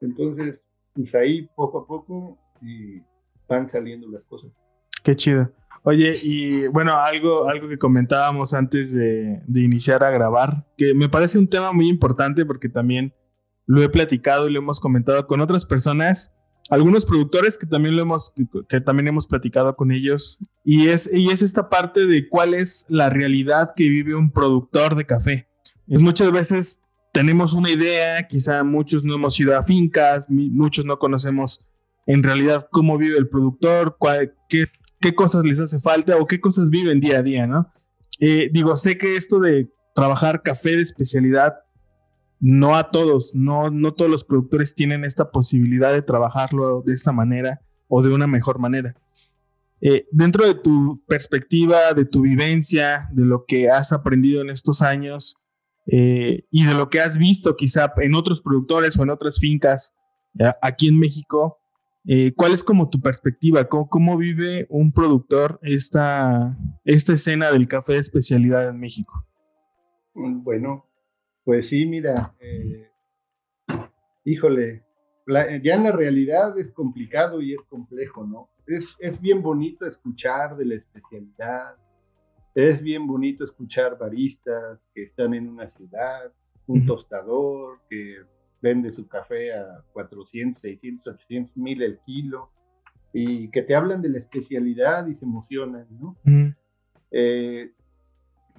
[0.00, 0.62] Entonces,
[0.94, 3.02] pues ahí poco a poco y
[3.46, 4.50] van saliendo las cosas.
[5.02, 5.52] Qué chido.
[5.84, 11.38] Oye, y bueno, algo, algo que comentábamos antes de, iniciar a grabar, que me parece
[11.38, 13.12] un tema muy importante porque también
[13.66, 16.32] lo he platicado y lo hemos comentado con otras personas,
[16.70, 18.32] algunos productores que también lo hemos,
[18.68, 22.86] que, también hemos platicado con ellos, y es, y es esta parte de cuál es
[22.88, 25.48] la realidad que vive un productor de café.
[25.88, 26.78] Es muchas veces
[27.12, 31.60] tenemos una idea, quizá muchos no hemos ido a fincas, muchos no conocemos
[32.06, 34.66] en realidad cómo vive el productor, cuál, qué
[35.02, 37.70] qué cosas les hace falta o qué cosas viven día a día, ¿no?
[38.18, 41.54] Eh, digo, sé que esto de trabajar café de especialidad,
[42.40, 47.12] no a todos, no, no todos los productores tienen esta posibilidad de trabajarlo de esta
[47.12, 48.94] manera o de una mejor manera.
[49.80, 54.80] Eh, dentro de tu perspectiva, de tu vivencia, de lo que has aprendido en estos
[54.80, 55.36] años
[55.86, 59.96] eh, y de lo que has visto quizá en otros productores o en otras fincas
[60.62, 61.61] aquí en México,
[62.04, 63.68] eh, ¿Cuál es como tu perspectiva?
[63.68, 69.24] ¿Cómo, vive un productor esta, esta escena del café de especialidad en México?
[70.14, 70.86] Mm, bueno,
[71.44, 72.90] pues sí, mira, eh,
[74.24, 74.84] híjole,
[75.26, 78.50] ya en la realidad es complicado y es complejo, ¿no?
[78.66, 81.76] Es, es bien bonito escuchar de la especialidad,
[82.54, 86.32] es bien bonito escuchar baristas que están en una ciudad,
[86.66, 88.18] un tostador que
[88.62, 92.50] vende su café a 400, 600, 800 mil el kilo,
[93.12, 96.16] y que te hablan de la especialidad y se emocionan, ¿no?
[97.10, 97.72] Eh,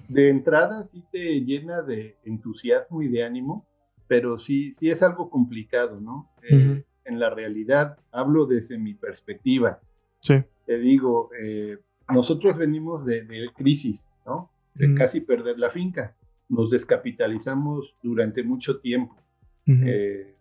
[0.08, 3.66] de entrada sí te llena de entusiasmo y de ánimo,
[4.06, 6.30] pero sí, sí es algo complicado, ¿no?
[6.48, 9.80] Eh, en la realidad, hablo desde mi perspectiva.
[10.20, 10.42] Sí.
[10.66, 14.50] Te digo, eh, nosotros venimos de, de, crisis, ¿no?
[14.74, 16.16] De casi perder la finca.
[16.48, 19.16] Nos descapitalizamos durante mucho tiempo.
[19.66, 20.34] Eh,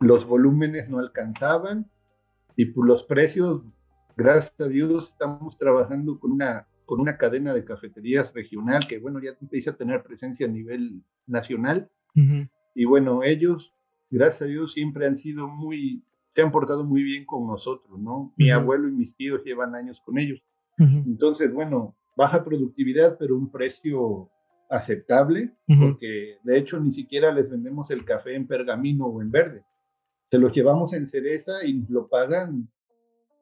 [0.00, 1.86] los volúmenes no alcanzaban
[2.56, 3.62] y por los precios,
[4.16, 9.20] gracias a Dios, estamos trabajando con una, con una cadena de cafeterías regional que, bueno,
[9.20, 11.90] ya empieza a tener presencia a nivel nacional.
[12.74, 13.74] Y bueno, ellos,
[14.10, 16.02] gracias a Dios, siempre han sido muy,
[16.34, 18.32] se han portado muy bien con nosotros, ¿no?
[18.36, 20.42] Mi abuelo y mis tíos llevan años con ellos.
[20.78, 24.30] Entonces, bueno, baja productividad, pero un precio
[24.68, 29.64] aceptable, porque de hecho ni siquiera les vendemos el café en pergamino o en verde.
[30.30, 32.68] Se los llevamos en cereza y lo pagan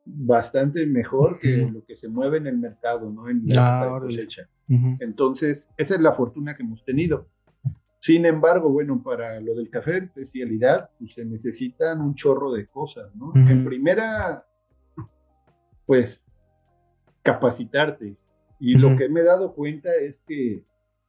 [0.05, 3.29] bastante mejor que lo que se mueve en el mercado, ¿no?
[3.29, 4.49] En la cosecha.
[4.69, 7.27] Entonces, esa es la fortuna que hemos tenido.
[8.01, 12.67] Sin embargo, bueno, para lo del café de especialidad, pues, se necesitan un chorro de
[12.67, 13.33] cosas, ¿no?
[13.35, 14.47] En primera,
[15.87, 16.23] pues,
[17.23, 18.15] capacitarte.
[18.61, 20.65] Y lo que me he dado cuenta es que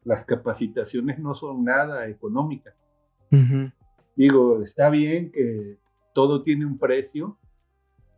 [0.05, 2.73] las capacitaciones no son nada económicas.
[4.15, 5.77] Digo, está bien que
[6.13, 7.37] todo tiene un precio,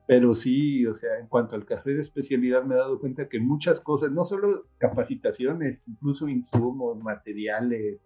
[0.05, 3.39] pero sí, o sea, en cuanto al café de especialidad me he dado cuenta que
[3.39, 7.99] muchas cosas, no solo capacitaciones, incluso insumos, materiales,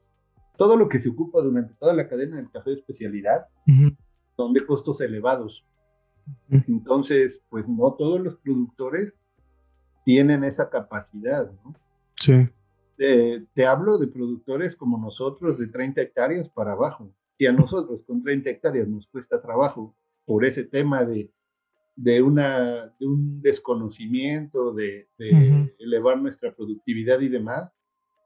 [0.57, 3.47] todo lo que se ocupa durante toda la cadena del café de especialidad
[4.37, 5.65] son de costos elevados.
[6.49, 9.19] Entonces, pues no todos los productores
[10.05, 11.75] tienen esa capacidad, ¿no?
[12.15, 12.47] Sí
[13.53, 17.11] te hablo de productores como nosotros de 30 hectáreas para abajo.
[17.37, 21.31] Si a nosotros con 30 hectáreas nos cuesta trabajo por ese tema de,
[21.95, 25.07] de, una, de un desconocimiento, de,
[25.79, 27.71] elevar nuestra productividad y demás,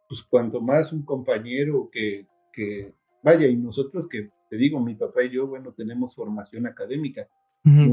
[0.09, 5.23] pues cuanto más un compañero que, que, vaya, y nosotros que te digo, mi papá
[5.23, 7.29] y yo, bueno, tenemos formación académica,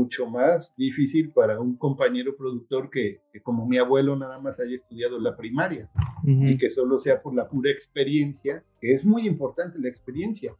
[0.02, 5.20] mucho más difícil para un compañero productor que, como mi abuelo nada más haya estudiado
[5.20, 5.88] la primaria
[6.24, 10.54] y que solo sea por la pura experiencia, que es muy importante la experiencia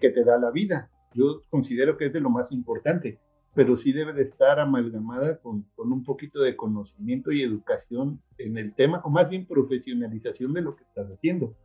[0.00, 0.90] que te da la vida.
[1.12, 3.18] Yo considero que es de lo más importante,
[3.54, 8.58] pero sí debe de estar amalgamada con, con un poquito de conocimiento y educación en
[8.58, 11.56] el tema, o más bien profesionalización de lo que estás haciendo.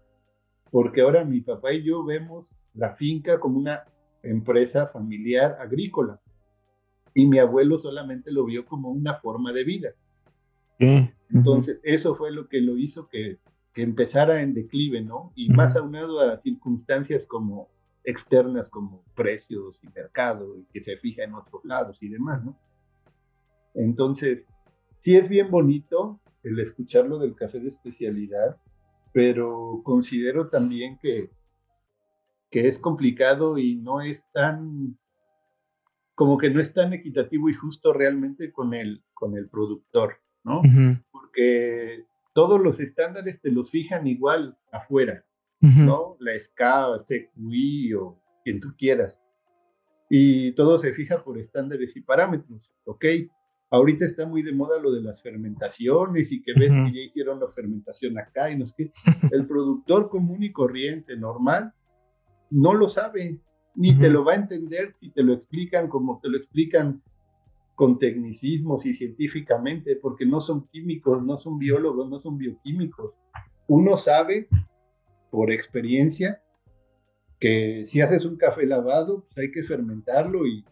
[0.71, 3.83] Porque ahora mi papá y yo vemos la finca como una
[4.23, 6.19] empresa familiar agrícola
[7.13, 9.89] y mi abuelo solamente lo vio como una forma de vida.
[11.29, 13.39] Entonces, eso fue lo que lo hizo que,
[13.73, 15.31] que empezara en declive, ¿no?
[15.35, 17.69] Y más aunado a circunstancias como
[18.03, 22.57] externas como precios y mercado y que se fija en otros lados y demás, ¿no?
[23.73, 24.45] Entonces,
[25.01, 28.57] sí es bien bonito el escucharlo del café de especialidad,
[29.13, 31.29] pero considero también que,
[32.51, 34.97] que es complicado y no es tan
[36.15, 40.61] como que no es tan equitativo y justo realmente con el, con el productor, ¿no?
[41.11, 45.23] Porque todos los estándares te los fijan igual afuera,
[45.61, 46.17] ¿no?
[46.19, 49.19] La SCA, CQI o quien tú quieras.
[50.09, 53.05] Y todo se fija por estándares y parámetros, ¿ok?
[53.71, 57.39] Ahorita está muy de moda lo de las fermentaciones y que ves que ya hicieron
[57.39, 58.91] la fermentación acá y no sé qué.
[59.31, 61.73] El productor común y corriente, normal,
[62.51, 63.39] no lo sabe,
[63.75, 67.01] ni te lo va a entender si te lo explican como te lo explican
[67.75, 73.13] con tecnicismos y científicamente, porque no son químicos, no son biólogos, no son bioquímicos.
[73.67, 74.47] Uno sabe
[75.31, 76.39] por experiencia
[77.39, 80.63] que si haces un café lavado, pues hay que fermentarlo y,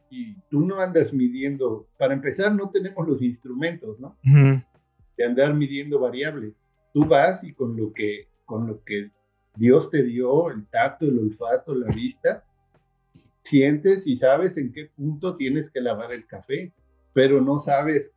[0.50, 4.18] tú no andas midiendo, para empezar no tenemos los instrumentos, ¿no?
[5.18, 6.54] De andar midiendo variables.
[6.94, 9.10] Tú vas y con lo que, con lo que
[9.56, 12.44] Dios te dio, el tacto, el olfato, la vista,
[13.44, 16.74] sientes y sabes en qué punto tienes que lavar el café,
[17.14, 18.12] pero no sabes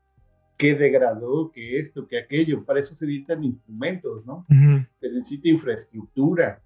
[0.57, 2.65] qué degradó, qué esto, qué aquello.
[2.65, 4.47] Para eso se necesitan instrumentos, ¿no?
[5.01, 6.63] Se necesita infraestructura.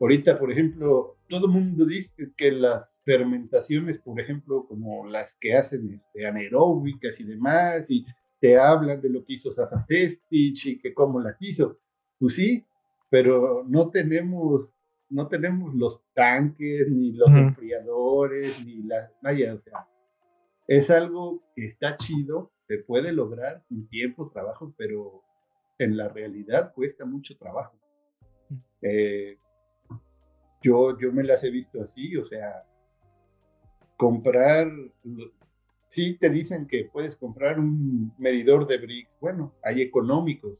[0.00, 5.54] Ahorita, por ejemplo, todo el mundo dice que las fermentaciones, por ejemplo, como las que
[5.54, 8.06] hacen este, anaeróbicas y demás, y
[8.40, 9.84] te hablan de lo que hizo Sasa
[10.30, 11.78] y que cómo las hizo.
[12.18, 12.64] Pues sí,
[13.10, 14.70] pero no tenemos
[15.10, 19.86] no tenemos los tanques, ni los enfriadores, ni las, vaya, o sea,
[20.66, 25.22] es algo que está chido, se puede lograr en tiempo, trabajo, pero
[25.78, 27.78] en la realidad cuesta mucho trabajo.
[28.82, 29.38] Eh,
[30.62, 32.64] yo, yo me las he visto así, o sea,
[33.96, 34.70] comprar,
[35.88, 40.58] sí te dicen que puedes comprar un medidor de bricks, bueno, hay económicos,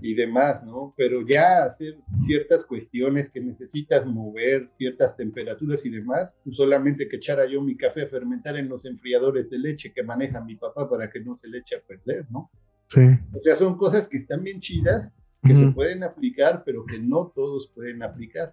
[0.00, 0.94] y demás, ¿no?
[0.96, 1.96] Pero ya hacer
[2.26, 7.76] ciertas cuestiones que necesitas mover, ciertas temperaturas y demás, pues solamente que echara yo mi
[7.76, 11.36] café a fermentar en los enfriadores de leche que maneja mi papá para que no
[11.36, 12.50] se le eche a perder, ¿no?
[12.88, 13.02] Sí.
[13.32, 15.10] O sea, son cosas que están bien chidas,
[15.42, 18.52] que se pueden aplicar, pero que no todos pueden aplicar.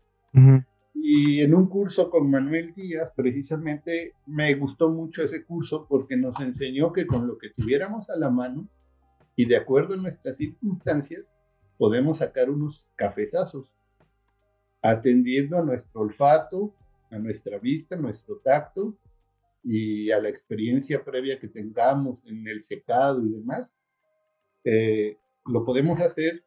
[0.94, 6.40] Y en un curso con Manuel Díaz, precisamente, me gustó mucho ese curso porque nos
[6.40, 8.68] enseñó que con lo que tuviéramos a la mano,
[9.38, 11.24] y de acuerdo a nuestras circunstancias
[11.78, 13.72] podemos sacar unos cafezazos,
[14.82, 16.74] atendiendo a nuestro olfato,
[17.12, 18.98] a nuestra vista, a nuestro tacto
[19.64, 23.72] y a la experiencia previa que tengamos en el secado y demás.
[24.64, 26.44] Eh, lo podemos hacer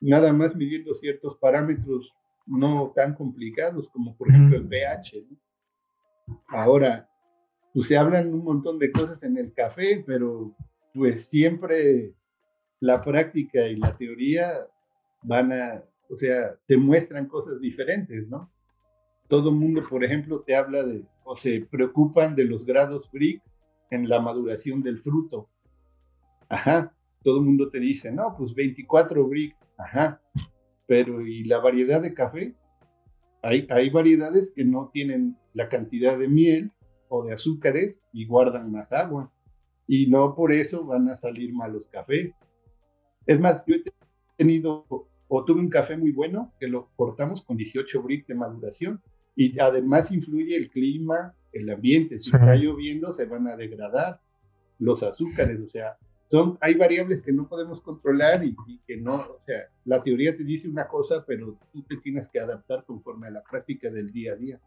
[0.00, 2.12] nada más midiendo ciertos parámetros
[2.44, 5.24] no tan complicados como por ejemplo el pH.
[6.48, 7.08] Ahora,
[7.72, 10.56] pues se hablan un montón de cosas en el café, pero
[10.94, 12.14] pues siempre
[12.80, 14.66] la práctica y la teoría
[15.22, 18.50] van a, o sea, te muestran cosas diferentes, ¿no?
[19.28, 23.42] Todo el mundo, por ejemplo, te habla de, o se preocupan de los grados Brix
[23.90, 25.48] en la maduración del fruto.
[26.48, 30.22] Ajá, todo el mundo te dice, no, pues 24 Brix, ajá,
[30.86, 32.54] pero ¿y la variedad de café?
[33.42, 36.72] Hay, hay variedades que no tienen la cantidad de miel
[37.08, 39.30] o de azúcares y guardan más agua
[39.88, 42.32] y no por eso van a salir malos cafés.
[43.26, 43.82] Es más, yo he
[44.36, 44.86] tenido
[45.28, 49.02] o tuve un café muy bueno que lo cortamos con 18 bricks de maduración
[49.34, 52.18] y además influye el clima, el ambiente.
[52.18, 54.20] Si está lloviendo, se van a degradar
[54.78, 55.96] los azúcares, o sea,
[56.30, 58.54] son, hay variables que no podemos controlar y,
[58.86, 62.38] que no, o sea, la teoría te dice una cosa, pero tú te tienes que
[62.38, 64.60] adaptar conforme a la práctica del día a día.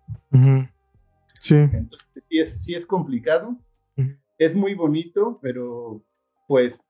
[1.39, 1.55] Sí.
[1.55, 3.57] Entonces, sí es, sí es complicado,
[4.41, 6.03] es muy bonito, pero
[6.47, 6.81] pues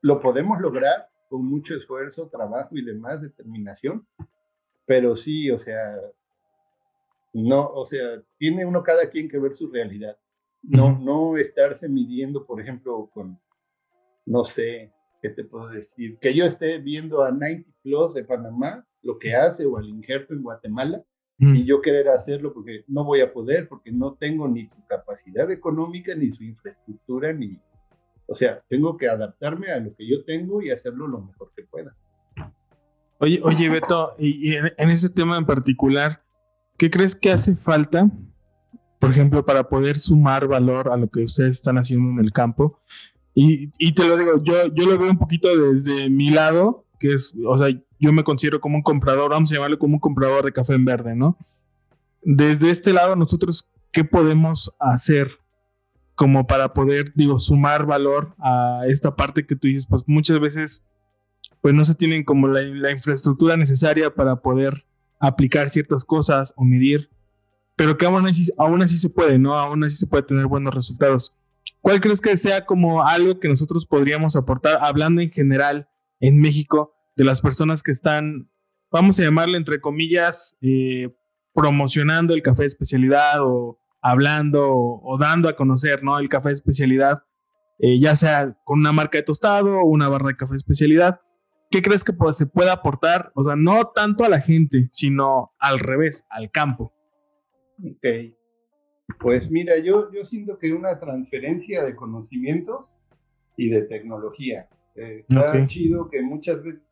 [0.00, 4.04] lo podemos lograr con mucho esfuerzo, trabajo y demás, determinación.
[4.84, 5.96] Pero sí, o sea,
[7.32, 10.18] no, o sea, tiene uno cada quien que ver su realidad.
[10.60, 13.38] No, no estarse midiendo, por ejemplo, con,
[14.26, 14.92] no sé,
[15.22, 16.18] ¿qué te puedo decir?
[16.18, 20.34] Que yo esté viendo a 90 Plus de Panamá, lo que hace, o al injerto
[20.34, 21.04] en Guatemala,
[21.40, 25.48] y yo querer hacerlo porque no voy a poder, porque no tengo ni su capacidad
[25.50, 27.60] económica, ni su infraestructura, ni...
[28.26, 31.62] O sea, tengo que adaptarme a lo que yo tengo y hacerlo lo mejor que
[31.62, 31.96] pueda.
[33.20, 36.22] Oye, oye Beto, y, en, ese tema en particular,
[36.76, 38.10] ¿qué crees que hace falta,
[38.98, 42.80] por ejemplo, para poder sumar valor a lo que ustedes están haciendo en el campo?
[43.32, 47.12] Y, y te lo digo, yo, yo lo veo un poquito desde mi lado, que
[47.14, 47.68] es, o sea,
[47.98, 50.84] yo me considero como un comprador, vamos a llamarlo como un comprador de café en
[50.84, 51.38] verde, ¿no?
[52.22, 55.30] Desde este lado, nosotros, ¿qué podemos hacer
[56.14, 59.86] como para poder, digo, sumar valor a esta parte que tú dices?
[59.86, 60.86] Pues muchas veces,
[61.60, 64.84] pues no se tienen como la, infraestructura necesaria para poder
[65.20, 67.08] aplicar ciertas cosas o medir,
[67.76, 69.54] pero que aún así, aún así se puede, ¿no?
[69.54, 71.32] Aún así se puede tener buenos resultados.
[71.80, 75.88] ¿Cuál crees que sea como algo que nosotros podríamos aportar, hablando en general
[76.20, 78.50] en México, de las personas que están,
[78.90, 81.08] vamos a llamarle entre comillas, eh,
[81.52, 86.18] promocionando el café de especialidad o hablando o, dando a conocer ¿no?
[86.18, 87.24] el café de especialidad,
[87.78, 91.20] eh, ya sea con una marca de tostado o una barra de café de especialidad.
[91.70, 93.30] ¿Qué crees que se puede aportar?
[93.34, 96.94] O sea, no tanto a la gente, sino al revés, al campo.
[97.78, 98.34] Ok.
[99.20, 102.94] Pues mira, yo, yo siento que una transferencia de conocimientos
[103.56, 104.68] y de tecnología.
[104.98, 106.82] Eh, está chido que muchas veces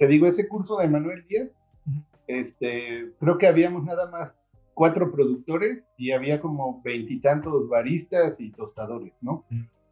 [0.00, 1.50] te digo, ese curso de Manuel Díaz,
[2.26, 4.40] este, creo que habíamos nada más
[4.72, 9.44] cuatro productores y había como veintitantos baristas y tostadores, ¿no?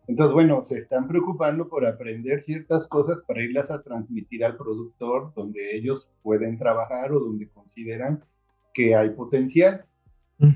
[0.06, 5.34] Entonces, bueno, se están preocupando por aprender ciertas cosas para irlas a transmitir al productor
[5.34, 8.24] donde ellos pueden trabajar o donde consideran
[8.72, 9.84] que hay potencial.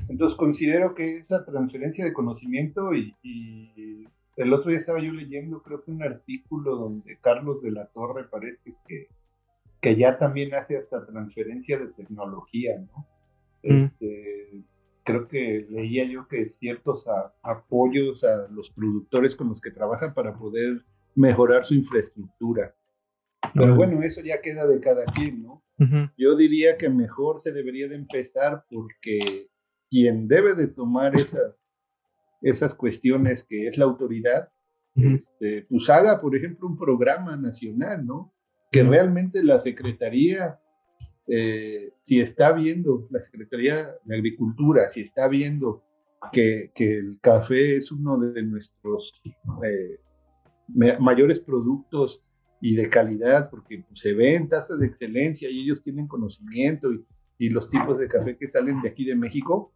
[0.08, 5.62] Entonces, considero que esa transferencia de conocimiento y, y, el otro día estaba yo leyendo,
[5.62, 9.08] creo que un artículo donde Carlos de la Torre parece que
[9.82, 13.06] que ya también hace hasta transferencia de tecnología, ¿no?
[13.64, 13.84] Mm.
[13.84, 14.62] Este,
[15.02, 17.04] creo que leía yo que ciertos
[17.42, 20.84] apoyos a los productores con los que trabajan para poder
[21.16, 22.74] mejorar su infraestructura.
[23.54, 25.62] Pero bueno, eso ya queda de cada quien, ¿no?
[26.16, 29.48] Yo diría que mejor se debería de empezar porque
[29.90, 31.56] quien debe de tomar esas,
[32.42, 34.48] esas cuestiones, que es la autoridad,
[34.94, 38.32] este, pues haga, por ejemplo, un programa nacional, ¿no?
[38.72, 40.58] que realmente la Secretaría,
[41.28, 45.84] eh, si está viendo, la Secretaría de Agricultura, si está viendo
[46.32, 49.12] que, el café es uno de nuestros
[49.64, 49.98] eh,
[50.68, 52.24] mayores productos
[52.62, 57.04] y de calidad, porque pues, se ven tasas de excelencia y ellos tienen conocimiento y,
[57.48, 59.72] los tipos de café que salen de aquí de México,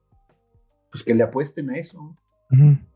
[0.93, 2.17] pues que le apuesten a eso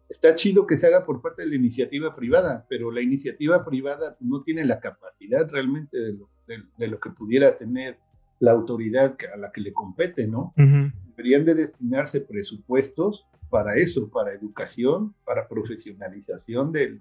[0.09, 4.17] está chido que se haga por parte de la iniciativa privada, pero la iniciativa privada
[4.21, 7.99] no tiene la capacidad realmente de lo, que pudiera tener
[8.41, 10.53] la autoridad a la que le compete, ¿no?
[10.57, 16.99] Deberían de destinarse presupuestos para eso, para educación, para profesionalización del,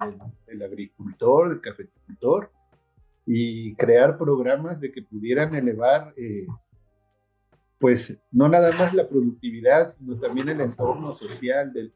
[0.63, 2.51] agricultor, del cafeticultor,
[3.25, 6.47] y crear programas de que pudieran elevar, eh,
[7.79, 11.93] pues, no nada más la productividad, sino también el entorno social del,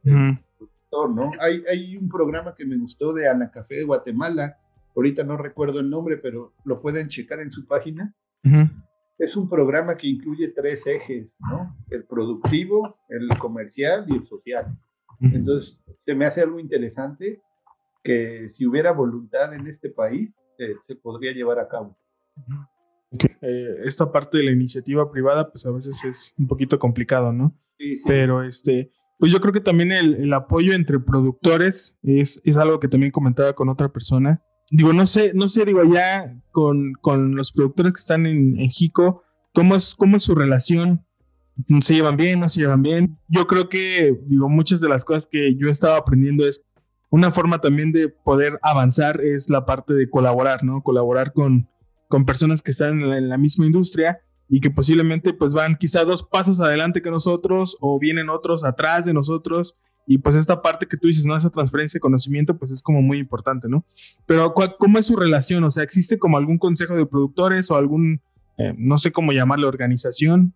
[0.91, 1.31] ¿no?
[1.39, 4.57] Hay, hay un programa que me gustó de Ana Café de Guatemala,
[4.95, 8.13] ahorita no recuerdo el nombre, pero lo pueden checar en su página.
[9.17, 11.75] Es un programa que incluye tres ejes, ¿no?
[11.89, 14.77] El productivo, el comercial y el social.
[15.19, 17.41] Entonces, se me hace algo interesante
[18.03, 21.97] que si hubiera voluntad en este país, eh, se podría llevar a cabo.
[23.43, 27.59] Eh, esta parte de la iniciativa privada, pues a veces es un poquito complicado, ¿no?
[27.77, 28.03] Sí, sí.
[28.07, 32.87] Pero este, pues yo creo que también el, apoyo entre productores es, es, algo que
[32.87, 34.41] también comentaba con otra persona.
[34.71, 38.69] Digo, no sé, no sé, digo, allá con, con los productores que están en, en
[38.69, 39.23] Jico,
[39.53, 41.05] ¿cómo es, ¿cómo es su relación?
[41.81, 42.39] ¿Se llevan bien?
[42.39, 43.17] ¿No se llevan bien?
[43.27, 46.65] Yo creo que, digo, muchas de las cosas que yo estaba aprendiendo es
[47.09, 50.81] una forma también de poder avanzar es la parte de colaborar, ¿no?
[50.81, 51.69] Colaborar con,
[52.07, 56.23] con personas que están en la misma industria y que posiblemente pues van quizá dos
[56.23, 59.75] pasos adelante que nosotros o vienen otros atrás de nosotros
[60.05, 61.35] y pues esta parte que tú dices, ¿no?
[61.35, 63.85] Esa transferencia de conocimiento pues es como muy importante, ¿no?
[64.25, 65.63] Pero ¿cómo es su relación?
[65.63, 68.21] O sea, ¿existe como algún consejo de productores o algún,
[68.57, 70.53] eh, no sé cómo llamarle, organización?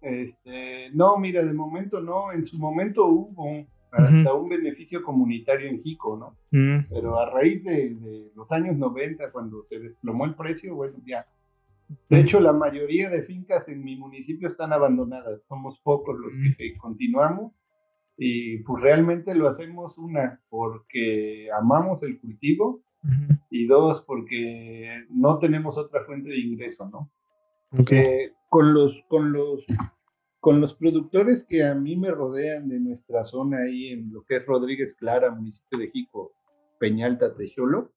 [0.00, 5.82] Este, no, mira, de momento no, en su momento hubo hasta un beneficio comunitario en
[5.82, 6.36] Jico, ¿no?
[6.50, 6.86] Mm.
[6.90, 11.26] Pero a raíz de, de, los años 90, cuando se desplomó el precio, bueno, ya
[12.08, 15.40] De hecho, la mayoría de fincas en mi municipio están abandonadas.
[15.48, 17.52] Somos pocos los que continuamos
[18.16, 22.82] y pues realmente lo hacemos una porque amamos el cultivo
[23.50, 27.10] y dos porque no tenemos otra fuente de ingreso, ¿no?
[27.76, 28.30] Okay.
[28.48, 29.64] con los con los
[30.44, 34.36] con los productores que a mí me rodean de nuestra zona ahí en lo que
[34.36, 36.34] es Rodríguez Clara, municipio de Jico,
[36.78, 37.90] Peñalta, Tejolo,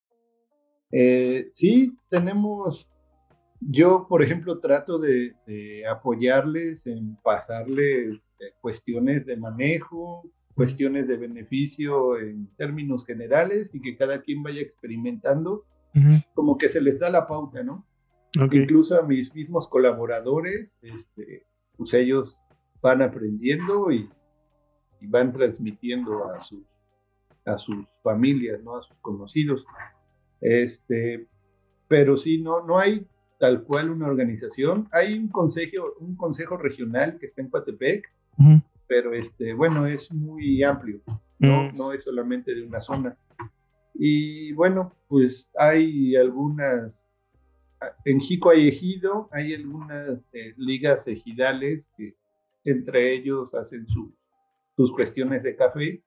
[0.94, 2.90] eh, sí tenemos
[3.60, 5.36] yo, por ejemplo, trato de,
[5.92, 10.24] apoyarles en pasarles eh, cuestiones de manejo,
[10.56, 15.66] cuestiones de beneficio en términos generales y que cada quien vaya experimentando,
[16.34, 17.86] como que se les da la pauta, ¿no?
[18.54, 21.44] Incluso a mis mismos colaboradores, este,
[21.78, 22.38] pues ellos
[22.82, 24.10] van aprendiendo y,
[25.02, 26.64] y van transmitiendo a sus,
[27.46, 28.78] a sus familias, ¿no?
[28.78, 29.66] A sus conocidos.
[30.42, 31.28] Este,
[31.88, 33.08] pero sí, no, no hay
[33.40, 34.88] tal cual una organización.
[34.92, 38.08] Hay un consejo, un consejo regional que está en Coatepec,
[38.88, 41.02] pero este, bueno, es muy amplio,
[41.40, 41.64] ¿no?
[41.64, 41.78] Mm.
[41.78, 43.18] no es solamente de una zona.
[43.94, 46.94] Y bueno, pues hay algunas,
[48.06, 52.16] en Jico hay ejido, hay algunas eh, ligas ejidales que
[52.64, 56.04] entre ellos hacen sus cuestiones de café,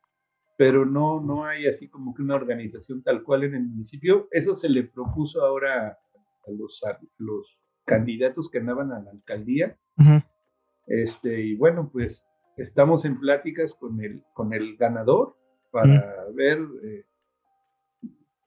[0.57, 4.29] pero no, no hay así como que una organización tal cual en el municipio.
[4.31, 5.89] Eso se le propuso ahora
[6.47, 6.81] a los,
[7.19, 9.79] los candidatos que andaban a la alcaldía.
[10.87, 12.25] este, y bueno, pues
[12.57, 15.37] estamos en pláticas con el, con el ganador
[15.71, 17.05] para ver, eh,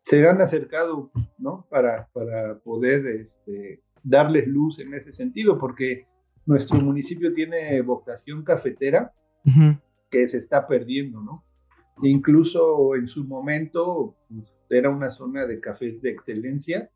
[0.03, 1.65] se han acercado, ¿no?
[1.69, 6.07] Para, para poder este, darles luz en ese sentido, porque
[6.45, 9.11] nuestro municipio tiene vocación cafetera
[10.09, 11.43] que se está perdiendo, ¿no?
[12.01, 16.89] Incluso en su momento pues, era una zona de café de excelencia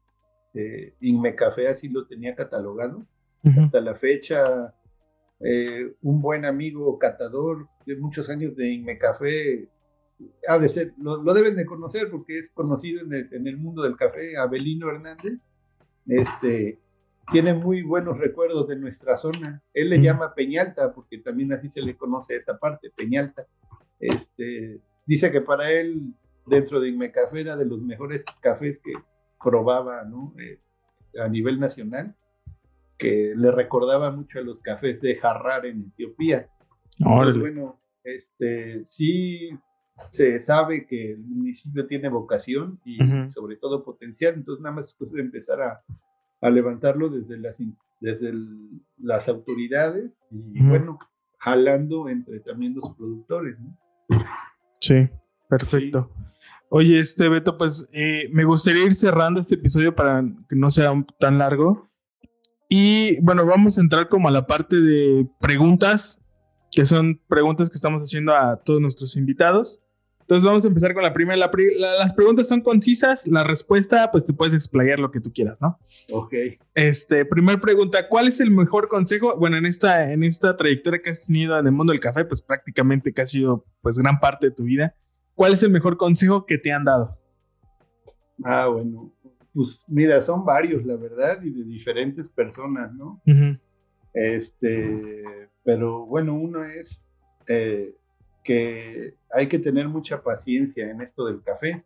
[0.58, 3.06] eh, Inmecafé así lo tenía catalogado.
[3.44, 4.74] Hasta la fecha,
[5.40, 9.70] eh, un buen amigo catador de muchos años de Inmecafé,
[10.48, 13.84] ha de ser, lo, deben de conocer porque es conocido en el, en el, mundo
[13.84, 15.40] del café, Abelino Hernández,
[16.08, 16.80] este,
[17.32, 19.62] tiene muy buenos recuerdos de nuestra zona.
[19.74, 23.46] Él le llama Peñalta porque también así se le conoce esa parte, Peñalta.
[24.00, 26.14] Este, dice que para él,
[26.46, 28.94] dentro de Inmecafé, era de los mejores cafés que,
[29.44, 30.34] probaba ¿no?
[30.40, 30.60] Eh,
[31.20, 32.16] a nivel nacional,
[32.98, 36.50] que le recordaba mucho a los cafés de Harrar en Etiopía.
[37.00, 39.52] bueno, este, sí
[40.12, 42.98] se sabe que el municipio tiene vocación y
[43.30, 45.82] sobre todo potencial, entonces nada más es de empezar a,
[46.42, 47.58] a, levantarlo desde las,
[48.00, 48.34] desde
[48.98, 51.00] las autoridades y bueno,
[51.40, 53.58] jalando entre también los productores.
[53.60, 53.78] ¿no?
[54.80, 55.10] Sí,
[55.50, 56.12] perfecto.
[56.70, 60.92] Oye, este Beto, pues eh, me gustaría ir cerrando este episodio para que no sea
[61.20, 61.88] tan largo.
[62.70, 66.22] Y bueno, vamos a entrar como a la parte de preguntas,
[66.72, 69.82] que son preguntas que estamos haciendo a todos nuestros invitados.
[70.28, 71.38] Entonces vamos a empezar con la primera.
[71.38, 75.80] las preguntas son concisas, la respuesta pues te puedes explayar lo que tú quieras, ¿no?
[76.12, 76.34] Ok.
[76.76, 79.38] Este, primer pregunta, ¿cuál es el mejor consejo?
[79.38, 82.42] Bueno, en esta, en esta trayectoria que has tenido en el mundo del café, pues
[82.42, 84.96] prácticamente que ha sido pues gran parte de tu vida.
[85.34, 87.18] ¿Cuál es el mejor consejo que te han dado?
[88.44, 89.14] Ah, bueno,
[89.54, 93.22] pues mira, son varios, la verdad, y de diferentes personas, ¿no?
[94.14, 95.24] Este,
[95.64, 97.02] pero bueno, uno es
[97.48, 97.96] eh,
[98.48, 101.84] que hay que tener mucha paciencia en esto del café.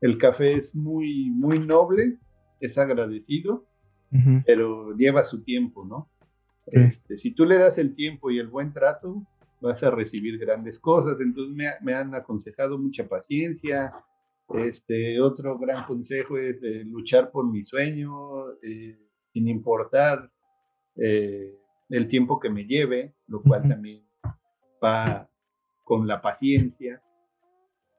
[0.00, 2.16] El café es muy, muy noble,
[2.60, 3.66] es agradecido,
[4.46, 6.08] pero lleva su tiempo, ¿no?
[6.64, 9.22] Este, si tú le das el tiempo y el buen trato,
[9.60, 11.20] vas a recibir grandes cosas.
[11.20, 13.92] Entonces me, han aconsejado mucha paciencia.
[14.54, 16.56] Este, otro gran consejo es
[16.86, 18.98] luchar por mi sueño, eh,
[19.34, 20.30] sin importar
[20.96, 21.54] eh,
[21.90, 24.02] el tiempo que me lleve, lo cual también
[24.82, 25.27] va
[25.88, 27.02] con la paciencia.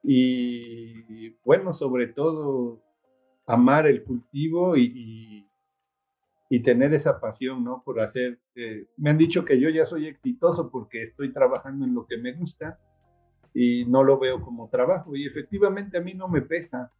[0.02, 2.80] Y bueno, sobre todo,
[3.46, 5.44] amar el cultivo y,
[6.48, 7.82] y tener esa pasión, ¿no?
[7.84, 11.94] Por hacer, eh, me han dicho que yo ya soy exitoso porque estoy trabajando en
[11.94, 12.78] lo que me gusta
[13.52, 16.92] y no lo veo como trabajo y efectivamente a mí no me pesa.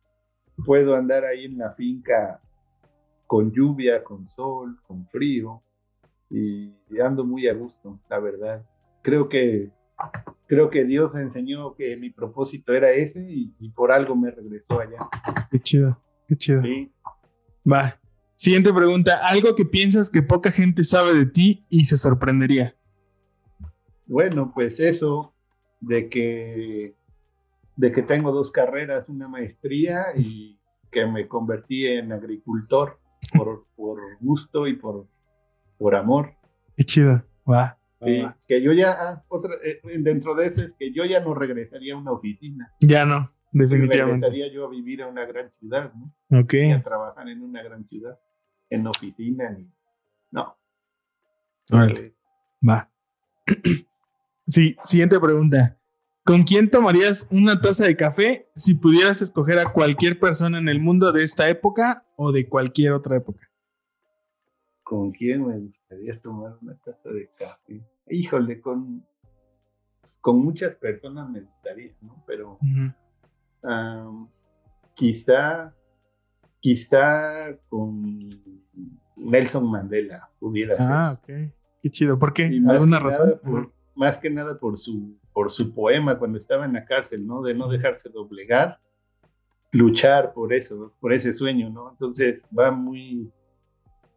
[0.66, 2.42] Puedo andar ahí en la finca
[3.28, 5.62] con lluvia, con sol, con frío
[6.28, 8.64] y ando muy a gusto, la verdad.
[9.02, 9.70] Creo que
[10.46, 15.08] creo que Dios enseñó que mi propósito era ese y, por algo me regresó allá.
[15.50, 16.62] Qué chido, qué chido.
[16.62, 16.92] Sí.
[17.70, 18.00] Va,
[18.40, 22.74] Siguiente pregunta, algo que piensas que poca gente sabe de ti y se sorprendería.
[24.06, 25.34] Bueno, pues eso,
[25.78, 26.94] de que,
[27.76, 30.58] de que tengo dos carreras, una maestría y
[30.90, 32.98] que me convertí en agricultor.
[33.36, 35.06] por, por gusto y por,
[35.76, 36.32] por amor.
[36.78, 37.79] Qué chido, va.
[38.00, 41.94] Que yo ya, ah, otra, eh, dentro de eso es que yo ya no regresaría
[41.94, 42.74] a una oficina.
[42.80, 44.26] Ya no, definitivamente.
[44.26, 46.40] Regresaría yo a vivir a una gran ciudad, ¿no?
[46.40, 46.54] Ok.
[46.74, 48.18] a trabajar en una gran ciudad,
[48.70, 49.70] en oficina, ni,
[50.30, 50.56] no.
[52.68, 52.90] Va.
[54.46, 55.78] Sí, siguiente pregunta.
[56.24, 60.80] ¿Con quién tomarías una taza de café si pudieras escoger a cualquier persona en el
[60.80, 63.48] mundo de esta época o de cualquier otra época?
[64.82, 67.82] ¿Con quién me gustaría tomar una taza de café?
[68.08, 69.04] Híjole, con,
[70.20, 72.22] con muchas personas me gustaría, ¿no?
[72.26, 72.58] Pero
[74.94, 75.74] quizá,
[76.60, 78.40] quizá con
[79.16, 80.86] Nelson Mandela pudiera ser.
[80.88, 81.52] Ah, ok.
[81.82, 82.18] Qué chido.
[82.18, 82.50] ¿Por qué?
[82.68, 83.40] ¿Alguna razón?
[83.96, 87.42] más que nada por su, por su poema cuando estaba en la cárcel, ¿no?
[87.42, 88.78] De no dejarse doblegar,
[89.72, 91.90] luchar por eso, por ese sueño, ¿no?
[91.90, 93.30] Entonces va muy,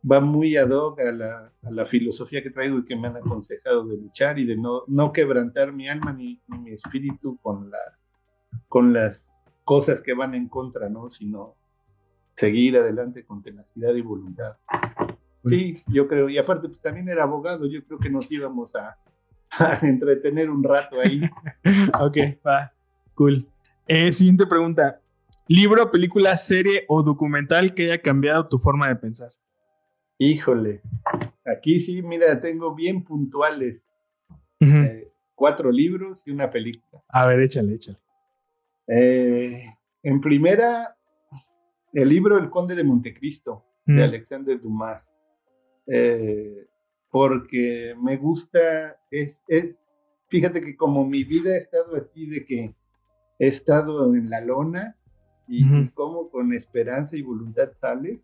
[0.09, 3.17] va muy ad hoc a la, a la filosofía que traigo y que me han
[3.17, 7.99] aconsejado de luchar y de no, no quebrantar mi alma ni, mi espíritu con las,
[8.67, 9.23] con las
[9.63, 11.09] cosas que van en contra, ¿no?
[11.09, 11.55] Sino
[12.35, 14.57] seguir adelante con tenacidad y voluntad.
[15.45, 18.97] Sí, yo creo, y aparte pues también era abogado, yo creo que nos íbamos a,
[19.81, 21.21] entretener un rato ahí.
[21.99, 22.73] ok, va,
[23.13, 23.45] cool.
[23.87, 24.99] Eh, siguiente pregunta,
[25.47, 29.29] ¿libro, película, serie o documental que haya cambiado tu forma de pensar?
[30.17, 30.81] Híjole,
[31.45, 33.81] aquí sí, mira, tengo bien puntuales.
[34.59, 37.03] Eh, cuatro libros y una película.
[37.09, 37.97] A ver, échale, échale.
[38.87, 39.65] Eh,
[40.03, 40.95] en primera,
[41.93, 45.03] el libro El Conde de Montecristo, de Alexander Dumas.
[45.87, 46.65] Eh,
[47.09, 49.35] porque me gusta, es,
[50.29, 52.75] fíjate que como mi vida ha estado así de que
[53.39, 54.97] he estado en la lona
[55.47, 58.21] y como con esperanza y voluntad sale,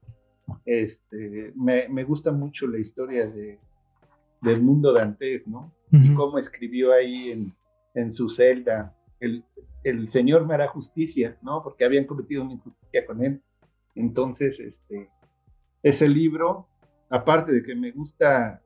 [0.66, 3.60] este, me, me, gusta mucho la historia de,
[4.42, 5.74] del mundo Dantes, ¿no?
[5.92, 7.54] Y cómo escribió ahí en,
[7.96, 9.44] en su celda, el,
[9.84, 11.64] el, Señor me hará justicia, ¿no?
[11.64, 13.42] Porque habían cometido una injusticia con él.
[13.96, 15.10] Entonces, este,
[15.82, 16.70] ese libro
[17.10, 18.62] aparte de que me gusta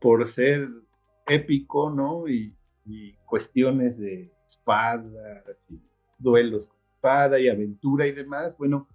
[0.00, 0.68] por ser
[1.26, 2.28] épico, ¿no?
[2.28, 2.54] Y,
[3.24, 5.44] cuestiones de espada,
[6.18, 8.88] duelos con espada y aventura y demás, bueno,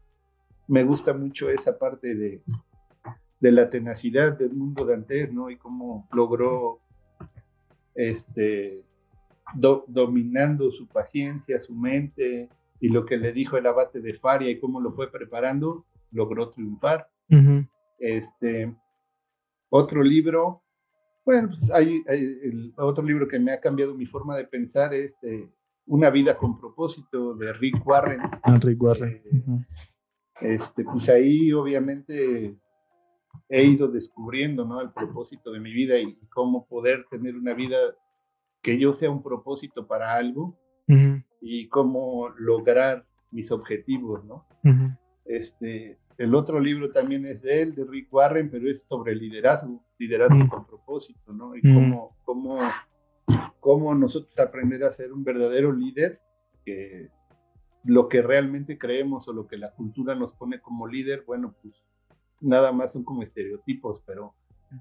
[0.67, 2.41] me gusta mucho esa parte de,
[3.39, 5.49] de la tenacidad del mundo de antes, ¿no?
[5.49, 6.79] Y cómo logró,
[7.95, 8.83] este,
[9.55, 12.49] dominando su paciencia, su mente,
[12.79, 16.49] y lo que le dijo el abate de Faria y cómo lo fue preparando, logró
[16.49, 17.09] triunfar.
[17.99, 18.73] Este,
[19.69, 20.61] otro libro,
[21.25, 25.13] bueno, pues hay, el, otro libro que me ha cambiado mi forma de pensar es
[25.23, 25.49] eh,
[25.87, 28.21] Una vida con propósito de Rick Warren.
[28.43, 29.21] Ah, Rick Warren.
[29.25, 29.43] Eh,
[30.41, 32.55] este, pues ahí obviamente
[33.49, 34.81] he ido descubriendo ¿no?
[34.81, 37.77] el propósito de mi vida y, cómo poder tener una vida
[38.61, 40.57] que yo sea un propósito para algo
[41.41, 44.45] y cómo lograr mis objetivos, ¿no?
[45.25, 49.83] este, el otro libro también es de él, de Rick Warren, pero es sobre liderazgo,
[49.99, 50.47] liderazgo mm.
[50.47, 51.55] con propósito, ¿no?
[51.55, 51.73] Y mm.
[51.73, 52.59] cómo, cómo,
[53.59, 56.19] cómo nosotros aprender a ser un verdadero líder,
[56.65, 57.09] que
[57.83, 61.75] lo que realmente creemos o lo que la cultura nos pone como líder, bueno, pues
[62.41, 64.33] nada más son como estereotipos, pero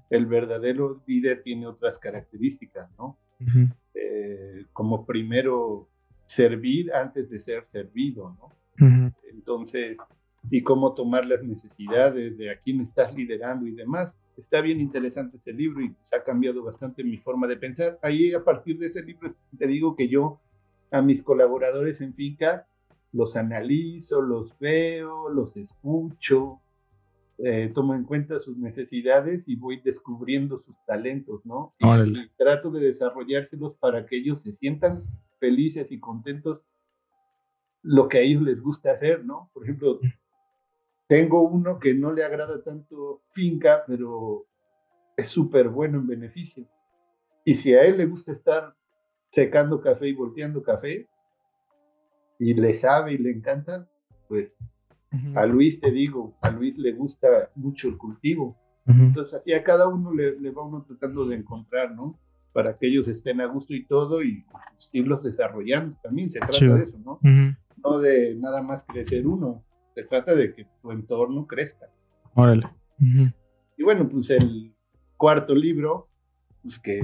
[0.09, 3.17] el verdadero líder tiene otras características, ¿no?
[3.93, 5.87] Eh, como primero
[6.25, 8.51] servir antes de ser servido, ¿no?
[9.31, 9.97] Entonces,
[10.49, 14.15] y cómo tomar las necesidades de a quién estás liderando y demás.
[14.37, 17.97] Está bien interesante ese libro y ha cambiado bastante mi forma de pensar.
[18.03, 20.39] Ahí a partir de ese libro te digo que yo
[20.91, 22.67] a mis colaboradores en finca
[23.17, 26.61] los analizo, los veo, los escucho,
[27.39, 31.73] eh, tomo en cuenta sus necesidades y voy descubriendo sus talentos, ¿no?
[31.79, 35.01] y, trato de desarrollárselos para que ellos se sientan
[35.39, 36.63] felices y contentos
[37.81, 39.49] lo que a ellos les gusta hacer, ¿no?
[39.51, 39.99] Por ejemplo,
[41.07, 44.45] tengo uno que no le agrada tanto finca, pero
[45.15, 46.67] es súper bueno en beneficio.
[47.45, 48.75] Y si a él le gusta estar
[49.31, 51.07] secando café y volteando café,
[52.39, 53.87] y le sabe y le encanta,
[54.27, 54.51] pues
[55.35, 58.57] a Luis te digo, a Luis le gusta mucho el cultivo.
[58.85, 62.17] Entonces así a cada uno le, le, va uno tratando de encontrar, ¿no?
[62.53, 64.45] Para que ellos estén a gusto y todo y
[64.93, 65.97] irlos desarrollando.
[66.01, 67.19] También se trata de eso, ¿no?
[67.83, 69.63] No de nada más crecer uno,
[69.93, 71.87] se trata de que tu entorno crezca.
[72.33, 72.67] Órale.
[72.99, 74.73] Y bueno, pues el
[75.17, 76.07] cuarto libro,
[76.63, 77.01] pues que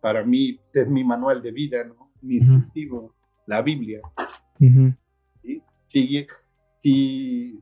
[0.00, 2.12] para mí es mi manual de vida, ¿no?
[2.20, 3.14] Mi instructivo,
[3.46, 4.02] la Biblia.
[5.42, 5.62] ¿Sí?
[5.86, 6.26] Sigue,
[6.78, 7.60] si,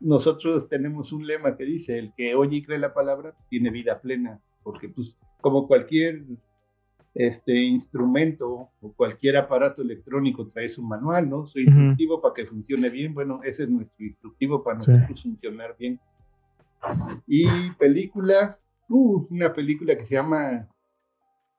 [0.00, 4.00] nosotros tenemos un lema que dice, el que oye y cree la palabra tiene vida
[4.00, 6.22] plena, porque pues como cualquier
[7.14, 11.46] este instrumento o cualquier aparato electrónico trae su manual, ¿no?
[11.46, 15.98] Su instructivo para que funcione bien, bueno, ese es nuestro instructivo para nosotros funcionar bien.
[17.26, 17.46] Y
[17.78, 18.58] película,
[18.88, 20.68] uh, una película que se llama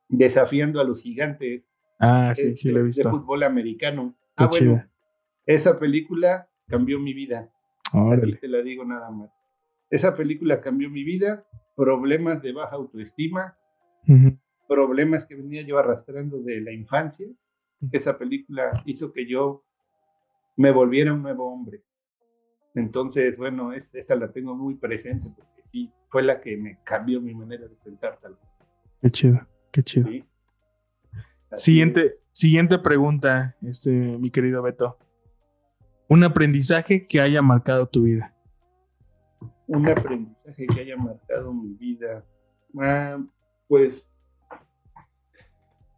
[0.08, 1.64] Desafiando a los Gigantes.
[2.00, 3.10] Ah, sí, sí, la he visto.
[3.10, 4.16] De fútbol americano.
[4.38, 4.84] Ah, bueno,
[5.46, 7.52] esa película cambió mi vida.
[8.40, 9.32] te la digo nada más.
[9.90, 13.58] Esa película cambió mi vida, problemas de baja autoestima,
[14.68, 17.28] problemas que venía yo arrastrando de la infancia.
[17.92, 19.64] Esa película hizo que yo
[20.58, 21.84] me volviera un nuevo hombre.
[22.76, 27.34] Entonces, bueno, esa la tengo muy presente porque sí, fue la que me cambió mi
[27.34, 28.44] manera de pensar tal vez.
[29.02, 30.10] Qué chido, qué chido.
[31.54, 35.00] Siguiente, siguiente pregunta, este, mi querido Beto.
[36.08, 38.36] Un aprendizaje que haya marcado tu vida.
[39.66, 42.24] Un aprendizaje que haya marcado mi vida.
[42.80, 43.18] Ah,
[43.68, 44.08] pues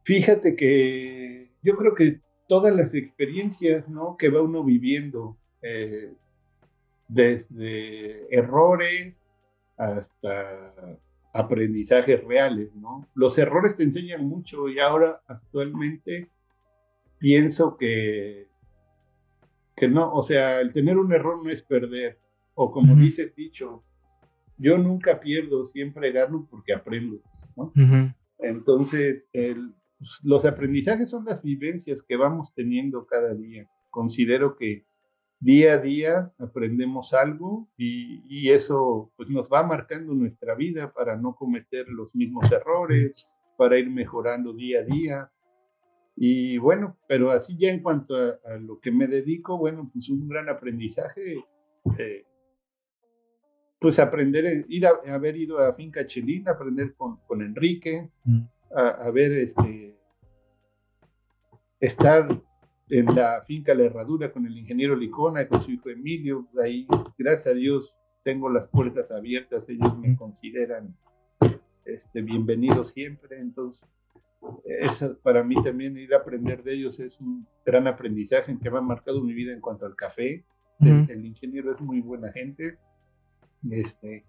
[0.03, 4.15] fíjate que yo creo que todas las experiencias ¿no?
[4.15, 6.13] que va uno viviendo, eh,
[7.09, 9.19] desde errores
[9.75, 10.97] hasta
[11.33, 13.07] aprendizajes reales, ¿no?
[13.13, 16.29] Los errores te enseñan mucho y ahora actualmente
[17.19, 18.47] pienso que,
[19.75, 22.17] que no, o sea, el tener un error no es perder,
[22.55, 23.83] o como dice el dicho,
[24.57, 27.21] yo nunca pierdo, siempre gano porque aprendo,
[27.55, 27.71] ¿no?
[28.39, 33.69] Entonces, el, pues, los aprendizajes son las vivencias que vamos teniendo cada día.
[33.89, 34.85] Considero que
[35.39, 41.35] día a día aprendemos algo y, eso pues nos va marcando nuestra vida para no
[41.35, 45.31] cometer los mismos errores, para ir mejorando día a día.
[46.15, 50.27] Y bueno, pero así ya en cuanto a, lo que me dedico, bueno, pues un
[50.27, 51.45] gran aprendizaje,
[51.97, 52.25] eh,
[53.79, 58.41] pues aprender, ir a, haber ido a Finca Chelín, aprender con, con Enrique, mm
[58.75, 59.95] a, ver, este,
[61.79, 62.41] estar
[62.89, 66.87] en la finca La Herradura con el ingeniero Licona, con su hijo Emilio, ahí,
[67.17, 70.95] gracias a Dios, tengo las puertas abiertas, ellos me consideran
[71.85, 73.87] este, bienvenidos siempre, entonces,
[75.23, 78.81] para mí también ir a aprender de ellos es un gran aprendizaje que me ha
[78.81, 80.43] marcado mi vida en cuanto al café.
[80.79, 82.77] el, el, ingeniero es muy buena gente.
[83.69, 84.23] Este,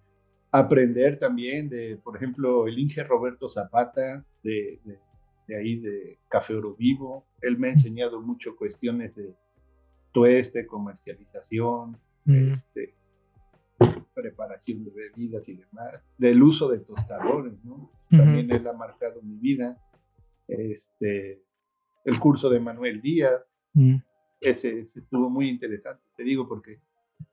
[0.50, 4.98] aprender también de, por ejemplo, el Inge Roberto Zapata, de, de,
[5.56, 7.26] ahí de Café Oro Vivo.
[7.40, 9.34] Él me ha enseñado mucho cuestiones de
[10.12, 12.52] tueste, comercialización, mm.
[12.52, 12.94] este,
[14.14, 17.90] preparación de bebidas y demás, del uso de tostadores, ¿no?
[18.10, 19.76] También él ha marcado mi vida.
[20.48, 21.42] Este,
[22.04, 23.40] el curso de Manuel Díaz,
[23.74, 23.96] mm.
[24.40, 26.80] ese, ese, estuvo muy interesante, te digo, porque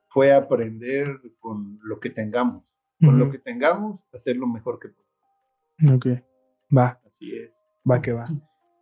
[0.10, 2.64] fue aprender con lo que tengamos
[3.00, 5.98] con lo que tengamos, hacer lo mejor que podamos.
[5.98, 6.08] Ok,
[6.76, 7.00] va.
[7.06, 7.52] Así es.
[7.90, 8.28] Va que va.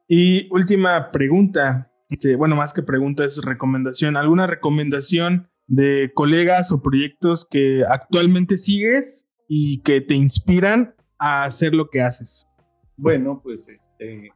[0.08, 4.18] Y última pregunta, este, bueno, más que pregunta, es recomendación.
[4.18, 11.74] ¿Alguna recomendación de colegas o proyectos que actualmente sigues y que te inspiran a hacer
[11.74, 12.48] lo que haces?
[12.98, 14.32] Bueno, pues este,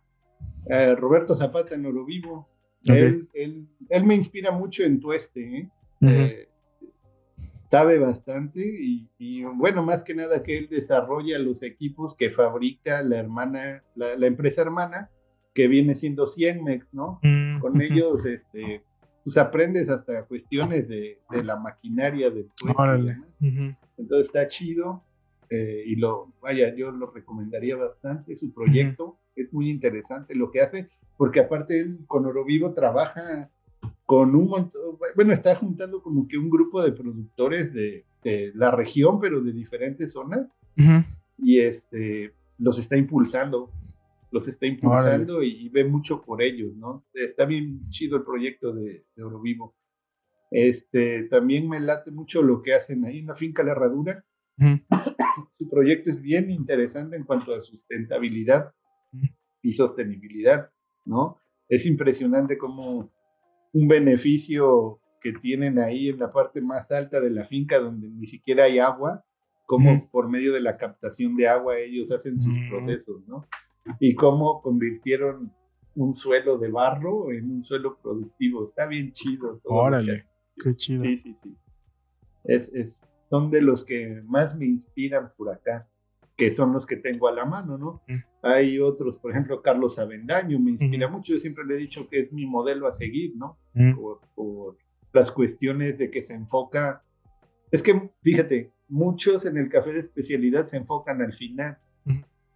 [0.69, 2.49] eh, Roberto Zapata en Oro Vivo,
[2.85, 5.69] él, él, me inspira mucho en tu este, ¿eh?
[6.01, 6.48] eh
[7.69, 13.17] sabe bastante y, bueno, más que nada que él desarrolla los equipos que fabrica la
[13.17, 15.09] hermana, la, empresa hermana,
[15.53, 17.19] que viene siendo Cienmex, ¿no?
[17.21, 18.81] Mm, Con ellos, este,
[19.23, 22.49] pues aprendes hasta cuestiones de, la maquinaria del
[23.97, 25.03] Entonces está chido
[25.49, 30.61] eh, y lo, vaya, yo lo recomendaría bastante, su proyecto es muy interesante lo que
[30.61, 33.49] hace, porque aparte él con Oro Vivo trabaja
[34.09, 38.05] con un montón, bueno, está juntando como que un grupo de productores de,
[38.55, 40.47] la región, pero de diferentes zonas,
[41.37, 43.69] y este, los está impulsando,
[44.31, 47.05] los está impulsando y, ve mucho por ellos, ¿no?
[47.13, 49.75] Está bien chido el proyecto de, de Oro Vivo.
[50.49, 54.25] Este, también me late mucho lo que hacen ahí en la finca La Herradura.
[55.59, 58.73] Su proyecto es bien interesante en cuanto a sustentabilidad
[59.61, 60.71] y sostenibilidad,
[61.05, 61.37] ¿no?
[61.67, 63.11] Es impresionante cómo
[63.73, 68.27] un beneficio que tienen ahí en la parte más alta de la finca donde ni
[68.27, 69.23] siquiera hay agua,
[69.65, 73.45] como por medio de la captación de agua ellos hacen sus procesos, ¿no?
[73.99, 75.51] Y cómo convirtieron
[75.95, 78.65] un suelo de barro en un suelo productivo.
[78.65, 79.59] Está bien chido.
[79.63, 80.25] Todo Órale,
[80.63, 81.03] qué chido.
[81.03, 81.55] Sí, sí, sí.
[82.45, 82.97] Es, es,
[83.29, 85.87] son de los que más me inspiran por acá
[86.39, 88.01] que son los que tengo a la mano, ¿no?
[88.07, 88.23] Mm.
[88.43, 92.21] Hay otros, por ejemplo, Carlos Avendaño, me inspira mucho, yo siempre le he dicho que
[92.21, 93.57] es mi modelo a seguir, ¿no?
[93.73, 93.93] Mm.
[94.35, 94.77] Por,
[95.11, 97.03] las cuestiones de que se enfoca
[97.71, 101.77] Es que, fíjate, muchos en el café de especialidad se enfocan al final,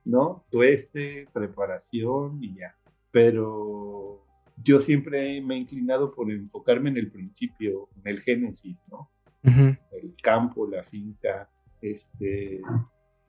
[0.05, 0.45] ¿no?
[0.49, 2.75] Tueste, preparación y ya.
[3.11, 4.23] Pero
[4.63, 9.09] yo siempre me he inclinado por enfocarme en el principio, en el génesis, ¿no?
[9.43, 11.49] El campo, la finca,
[11.81, 12.61] este,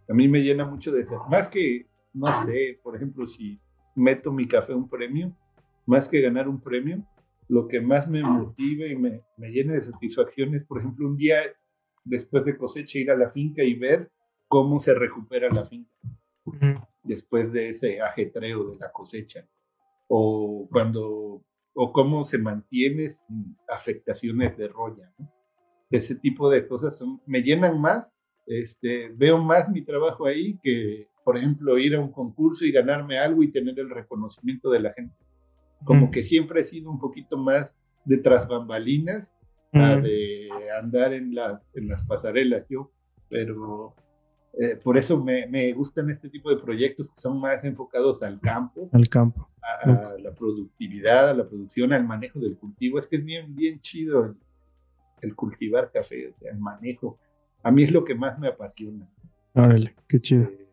[0.08, 1.22] a mí me llena mucho de eso.
[1.28, 3.58] Más que, no sé, por ejemplo, si
[3.94, 5.36] meto mi café un premio,
[5.86, 7.04] más que ganar un premio,
[7.48, 11.16] lo que más me motiva y me, me llena de satisfacción es, por ejemplo, un
[11.16, 11.36] día
[12.04, 14.10] después de cosecha ir a la finca y ver
[14.48, 15.90] cómo se recupera la finca
[17.02, 19.46] después de ese ajetreo de la cosecha
[20.08, 21.42] o cuando
[21.74, 25.12] o cómo se mantiene sin afectaciones de roya.
[25.90, 28.06] Ese tipo de cosas son, me llenan más,
[28.46, 33.18] este, veo más mi trabajo ahí que, por ejemplo, ir a un concurso y ganarme
[33.18, 35.14] algo y tener el reconocimiento de la gente.
[35.84, 39.30] Como que siempre he sido un poquito más de tras bambalinas
[39.72, 40.48] de
[40.80, 42.92] andar en las, en las pasarelas yo,
[43.28, 43.94] pero
[44.56, 48.40] eh, por eso me, me, gustan este tipo de proyectos que son más enfocados al
[48.40, 48.88] campo.
[48.92, 49.48] Al campo.
[49.62, 52.98] A, la productividad, a la producción, al manejo del cultivo.
[52.98, 54.36] Es que es bien, bien chido
[55.22, 57.18] el, cultivar café, o sea, el manejo.
[57.64, 59.08] A mí es lo que más me apasiona.
[59.54, 60.44] Órale, qué chido.
[60.44, 60.68] Eh,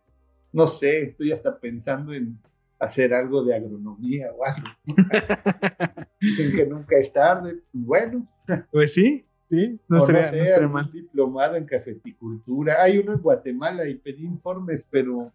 [0.51, 2.37] no sé, estoy hasta pensando en
[2.79, 4.67] hacer algo de agronomía o algo.
[6.19, 7.59] Dicen que nunca es tarde.
[7.71, 8.27] Bueno.
[8.71, 10.91] Pues sí, sí, no sería, mal.
[10.91, 12.83] diplomado en cafeticultura.
[12.83, 15.31] Hay uno en Guatemala y pedí informes, pero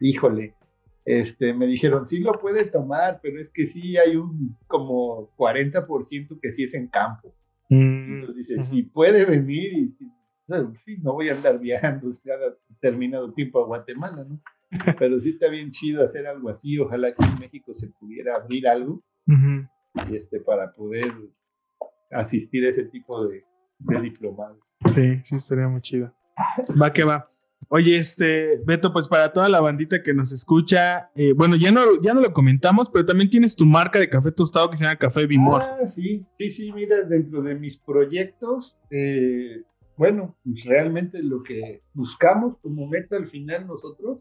[0.00, 0.54] híjole,
[1.06, 6.38] este, me dijeron, sí lo puede tomar, pero es que sí hay un como 40%
[6.42, 7.34] que sí es en campo.
[7.70, 9.94] Mm, Entonces dice, si puede venir y
[10.84, 14.40] sí, no voy a andar viajando cada determinado tiempo a Guatemala, ¿no?
[14.98, 16.78] Pero sí está bien chido hacer algo así.
[16.78, 21.12] Ojalá que en México se pudiera abrir algo y este, para poder
[22.10, 23.44] asistir a ese tipo de,
[23.78, 24.58] de diplomados.
[24.86, 26.14] Sí, sí, estaría muy chido.
[26.80, 27.30] Va que va.
[27.70, 32.00] Oye, este, Beto, pues para toda la bandita que nos escucha, eh, bueno, ya no,
[32.00, 34.96] ya no lo comentamos, pero también tienes tu marca de café tostado que se llama
[34.96, 35.62] Café Bimor.
[35.62, 39.64] Ah, sí, sí, sí, mira, dentro de mis proyectos, eh,
[39.98, 44.20] bueno, pues realmente lo que buscamos como meta al final nosotros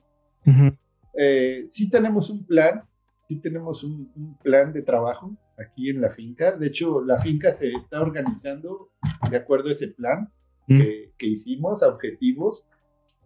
[1.14, 2.84] eh, sí tenemos un plan,
[3.28, 6.58] sí tenemos un, plan de trabajo aquí en la finca.
[6.58, 8.90] De hecho, la finca se está organizando
[9.30, 10.32] de acuerdo a ese plan
[10.68, 12.64] que, hicimos, a objetivos.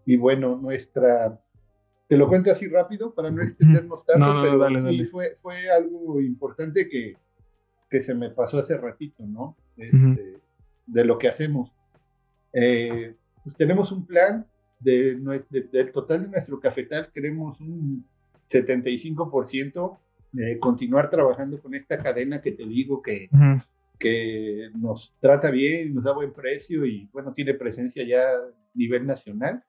[0.05, 1.39] Y bueno, nuestra...
[2.09, 6.89] Te lo cuento así rápido para no extendernos tanto, pero sí Fue, fue algo importante
[6.89, 7.15] que,
[7.89, 9.55] que se me pasó hace ratito, ¿no?
[9.77, 10.37] Este,
[10.87, 11.71] de lo que hacemos.
[12.53, 14.45] Eh, pues tenemos un plan
[14.79, 18.03] del total de nuestro cafetal queremos un
[18.49, 19.97] 75%
[20.31, 23.29] de continuar trabajando con esta cadena que te digo que,
[23.99, 29.05] que nos trata bien, nos da buen precio y bueno, tiene presencia ya a nivel
[29.05, 29.63] nacional.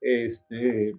[0.00, 0.94] este,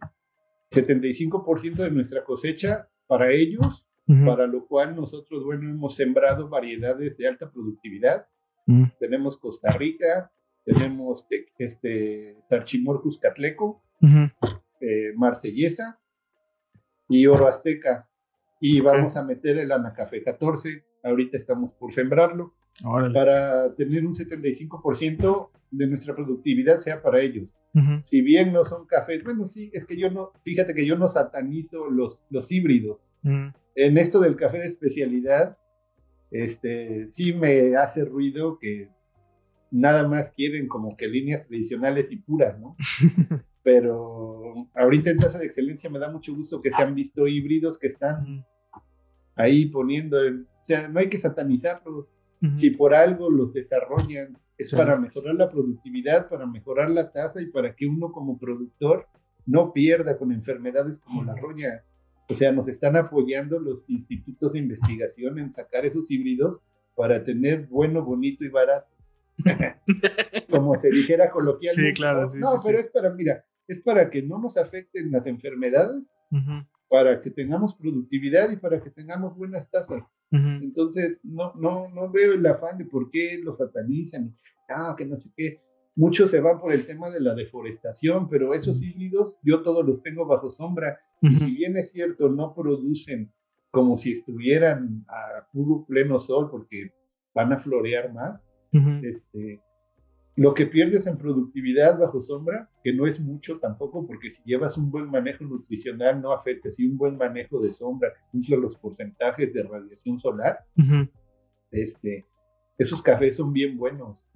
[0.72, 3.86] 75% de nuestra cosecha para ellos,
[4.26, 8.26] para lo cual nosotros, bueno, hemos sembrado variedades de alta productividad.
[9.00, 10.32] Tenemos Costa Rica,
[10.64, 11.26] tenemos
[11.58, 13.84] este Tarchimor Cuscatleco,
[14.80, 16.00] eh, Marsellesa
[17.10, 18.08] y Oro Azteca.
[18.60, 22.54] Y vamos a meter el Anacafé 14, ahorita estamos por sembrarlo,
[23.14, 27.50] para tener un 75% de nuestra productividad sea para ellos.
[28.04, 31.08] Si bien no son cafés, bueno, sí, es que yo no, fíjate que yo no
[31.08, 33.00] satanizo los, los híbridos.
[33.24, 35.58] En esto del café de especialidad,
[36.32, 38.90] este, sí me hace ruido que
[39.72, 42.76] nada más quieren como que líneas tradicionales y puras, ¿no?
[43.64, 47.78] Pero ahorita en tasa de excelencia me da mucho gusto que se han visto híbridos
[47.78, 48.46] que están
[49.36, 52.08] ahí poniendo, o sea, no hay que satanizarlos.
[52.58, 57.46] Si por algo los desarrollan, es para mejorar la productividad, para mejorar la tasa y
[57.46, 59.08] para que uno como productor
[59.46, 61.84] no pierda con enfermedades como la roña.
[62.30, 66.60] O sea, nos están apoyando los institutos de investigación en sacar esos híbridos
[66.96, 68.90] para tener bueno, bonito y barato.
[70.50, 71.92] como se dijera coloquialmente.
[71.92, 76.04] Sí, claro, No, pero es para, mira, es para que no nos afecten las enfermedades,
[76.90, 80.04] para que tengamos productividad y para que tengamos buenas tasas.
[80.32, 84.34] Entonces, no, no, no veo el afán de por qué los satanizan,
[84.70, 85.62] ah, que no sé qué.
[85.96, 90.02] Muchos se van por el tema de la deforestación, pero esos híbridos yo todos los
[90.02, 91.00] tengo bajo sombra.
[91.22, 93.32] Y si bien es cierto, no producen
[93.72, 96.94] como si estuvieran a puro pleno sol porque
[97.34, 98.42] van a florear más,
[98.72, 99.62] este,
[100.36, 104.78] lo que pierdes en productividad bajo sombra, que no es mucho tampoco, porque si llevas
[104.78, 109.54] un buen manejo nutricional no afecta, si un buen manejo de sombra, cumple los porcentajes
[109.54, 110.60] de radiación solar,
[111.72, 112.26] este,
[112.78, 114.28] esos cafés son bien buenos.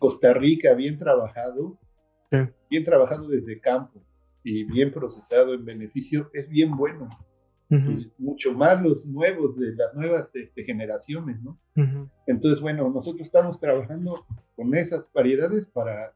[0.00, 1.78] Costa Rica, bien trabajado,
[2.68, 4.02] bien trabajado desde campo
[4.42, 7.08] y bien procesado en beneficio, es bien bueno.
[7.68, 11.58] Pues, mucho más los nuevos de las nuevas este, generaciones, ¿no?
[12.26, 16.12] Entonces, bueno, nosotros estamos trabajando con esas variedades para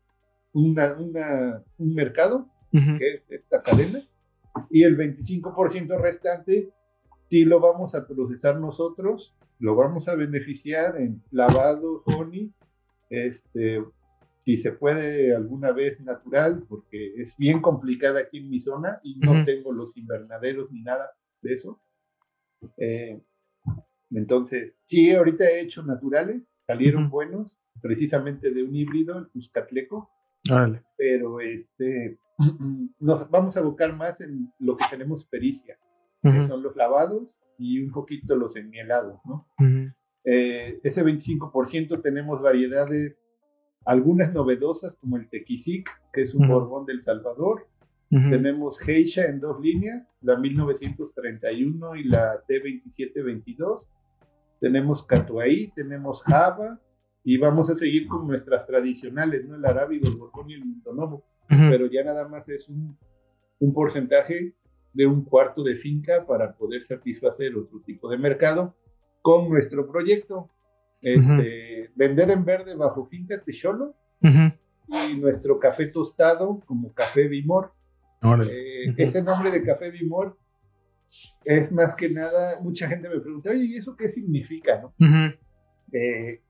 [0.52, 4.02] una, una, un mercado, que es esta cadena,
[4.70, 6.70] y el 25% restante
[7.28, 12.52] si lo vamos a procesar nosotros, lo vamos a beneficiar en lavado, honey,
[13.10, 13.82] este,
[14.44, 19.18] si se puede alguna vez natural, porque es bien complicada aquí en mi zona y
[19.18, 21.10] no tengo los invernaderos ni nada
[21.42, 21.80] de eso.
[22.76, 23.20] Eh,
[24.10, 30.10] entonces, sí, ahorita he hecho naturales, salieron buenos, precisamente de un híbrido, el Cuscatleco,
[30.96, 32.18] pero este,
[33.00, 35.78] nos vamos a abocar más en lo que tenemos pericia,
[36.22, 37.28] que son los lavados
[37.58, 39.46] y un poquito los enmielados, ¿no?
[40.24, 43.16] Eh, ese 25% tenemos variedades,
[43.84, 47.66] algunas novedosas como el Tequisic, que es un borbón del Salvador.
[48.10, 53.84] Tenemos Geisha en dos líneas, la 1931 y la T2722.
[54.60, 56.80] Tenemos Catuaí, tenemos Java
[57.22, 59.56] y vamos a seguir con nuestras tradicionales, ¿no?
[59.56, 61.22] El arábigo, el borbón y el montonomo.
[61.48, 62.96] Pero ya nada más es un,
[63.58, 64.54] un porcentaje
[64.92, 68.74] de un cuarto de finca para poder satisfacer otro tipo de mercado
[69.22, 70.48] con nuestro proyecto.
[71.00, 77.72] Este, Vender en verde bajo finca Techolo y nuestro café tostado como café Bimor.
[78.22, 80.36] Eh, ese nombre de café Bimor
[81.44, 84.80] es más que nada, mucha gente me pregunta, oye, ¿y eso qué significa?
[84.80, 84.92] No?
[85.92, 86.40] Eh,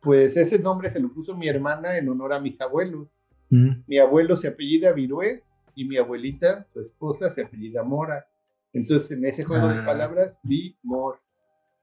[0.00, 3.08] pues ese nombre se lo puso mi hermana en honor a mis abuelos.
[3.50, 5.44] Mi abuelo se apellida Virués
[5.76, 8.26] y mi abuelita, su esposa, se apellida Mora.
[8.72, 9.86] Entonces, en ese juego de ah.
[9.86, 11.20] palabras, vi Mor.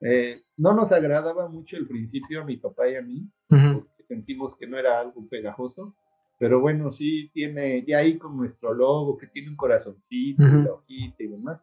[0.02, 4.58] Eh, no nos agradaba mucho el principio a mi papá y a mí, porque sentimos
[4.58, 5.96] que no era algo pegajoso,
[6.42, 11.22] pero bueno, sí tiene, ya ahí con nuestro logo, que tiene un corazoncito, una hojita
[11.22, 11.62] y demás,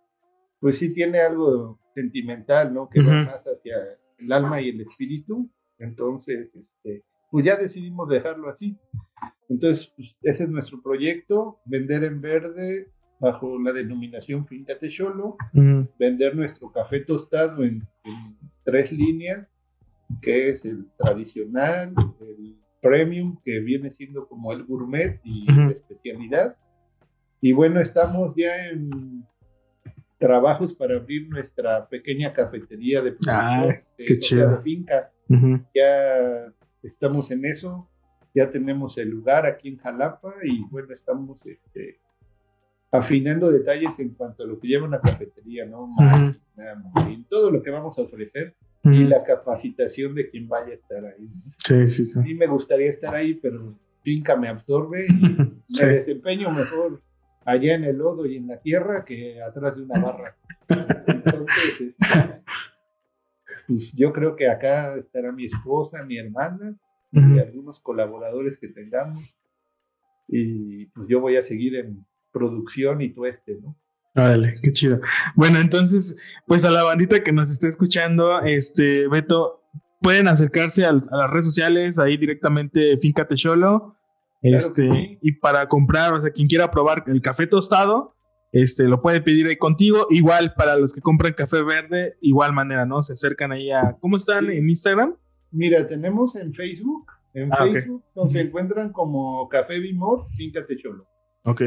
[0.61, 2.89] pues sí tiene algo sentimental, ¿no?
[2.89, 3.75] Que va más hacia
[4.19, 5.51] el alma y el espíritu.
[5.81, 8.79] Entonces, este, pues ya decidimos dejarlo así.
[9.49, 12.87] Entonces, pues, ese es nuestro proyecto, vender en verde
[13.19, 15.37] bajo la denominación Finca Techolo,
[15.99, 17.83] vender nuestro café tostado en,
[18.63, 19.49] tres líneas,
[20.23, 26.57] que es el tradicional, el premium, que viene siendo como el gourmet y la especialidad.
[27.41, 29.25] Y bueno, estamos ya en
[30.19, 35.13] trabajos para abrir nuestra pequeña cafetería de, ah, de, finca.
[35.75, 36.53] Ya
[36.83, 37.89] estamos en eso
[38.39, 41.99] ya tenemos el lugar aquí en Jalapa y bueno, estamos este,
[42.93, 45.89] afinando detalles en cuanto a lo que lleva una cafetería, ¿no?
[47.07, 48.55] en todo lo que vamos a ofrecer
[48.93, 51.29] y la capacitación de quien vaya a estar ahí.
[51.59, 52.19] Sí, sí, sí.
[52.19, 55.13] A mí me gustaría estar ahí, pero finca me absorbe y
[55.83, 57.03] me desempeño mejor
[57.45, 60.37] allá en el lodo y en la tierra que atrás de una barra.
[60.69, 61.95] Entonces, este,
[63.67, 66.77] pues yo creo que acá estará mi esposa, mi hermana,
[67.11, 69.25] y algunos colaboradores que tengamos.
[70.27, 73.75] Y pues yo voy a seguir en producción y tueste, ¿no?
[74.15, 75.01] Vale, qué chido.
[75.37, 79.63] Bueno, entonces, pues a la bandita que nos esté escuchando, este, Beto,
[80.01, 83.95] pueden acercarse a, las redes sociales, ahí directamente Finca Techolo.
[84.41, 88.15] Este, y para comprar, o sea, quien quiera probar el café tostado,
[88.53, 90.07] este, lo puede pedir ahí contigo.
[90.11, 93.03] Igual para los que compran café verde, igual manera, ¿no?
[93.03, 93.97] Se acercan ahí a.
[94.01, 95.17] ¿Cómo están en Instagram?
[95.51, 101.07] Mira, tenemos en Facebook, en ah, Facebook nos encuentran como Café Bimor, Finca Techolo.
[101.45, 101.63] Ok.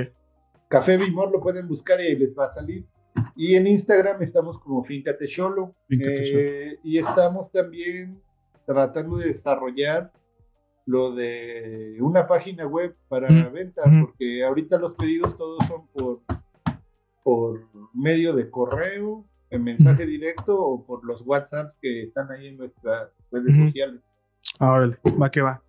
[0.72, 2.86] Café Bimor lo pueden buscar y les va a salir.
[3.36, 5.76] Y en Instagram estamos como Finca Techolo.
[5.90, 8.22] Eh, y estamos también
[8.66, 10.14] tratando de desarrollar
[10.86, 16.22] lo de una página web para venta, porque ahorita los pedidos todos son por,
[17.22, 22.58] por medio de correo, en mensaje directo o por los WhatsApp que están ahí en
[22.58, 24.02] nuestras redes sociales.
[24.60, 25.62] Órale, va que va.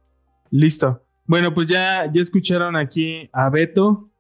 [0.51, 1.03] Listo.
[1.27, 4.12] Bueno, pues ya, ya escucharon aquí a Beto.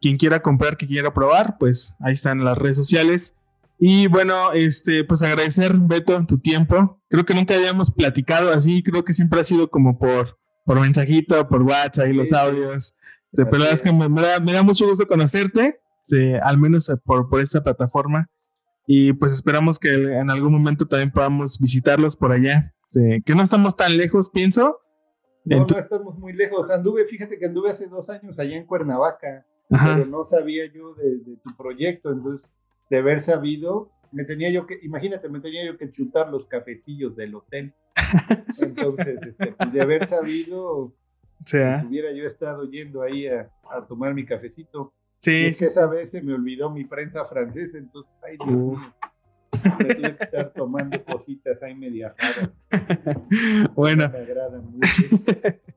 [0.00, 3.36] Quien quiera comprar, que quiera probar, pues ahí están las redes sociales.
[3.78, 7.00] Y bueno, este, pues agradecer, Beto, tu tiempo.
[7.08, 11.48] Creo que nunca habíamos platicado así, creo que siempre ha sido como por, por mensajito,
[11.48, 12.94] por WhatsApp y los audios.
[13.32, 15.80] De verdad es que me, da, mucho gusto conocerte,
[16.42, 18.28] al menos por, por esta plataforma.
[18.86, 22.74] Y pues esperamos que en algún momento también podamos visitarlos por allá.
[22.92, 24.80] que no estamos tan lejos, pienso.
[25.44, 26.68] No, no estamos muy lejos.
[26.70, 31.20] Anduve, fíjate que anduve hace dos años allá en Cuernavaca, pero no sabía yo de,
[31.42, 32.10] tu proyecto.
[32.10, 32.48] Entonces,
[32.88, 37.16] de haber sabido, me tenía yo que, imagínate, me tenía yo que chutar los cafecillos
[37.16, 37.72] del hotel.
[38.58, 40.92] Entonces, este, pues, de haber sabido,
[41.44, 41.84] sea.
[41.86, 43.48] hubiera yo estado yendo ahí a,
[43.88, 44.92] tomar mi cafecito.
[45.18, 45.46] Sí.
[45.46, 48.76] es que esa vez se me olvidó mi prensa francesa, entonces, ay, Dios uh.
[48.76, 48.94] mío.
[49.52, 52.50] Me tuve que estar tomando cositas ahí media raras.
[53.74, 54.08] Bueno.
[54.08, 54.86] Me agrada mucho.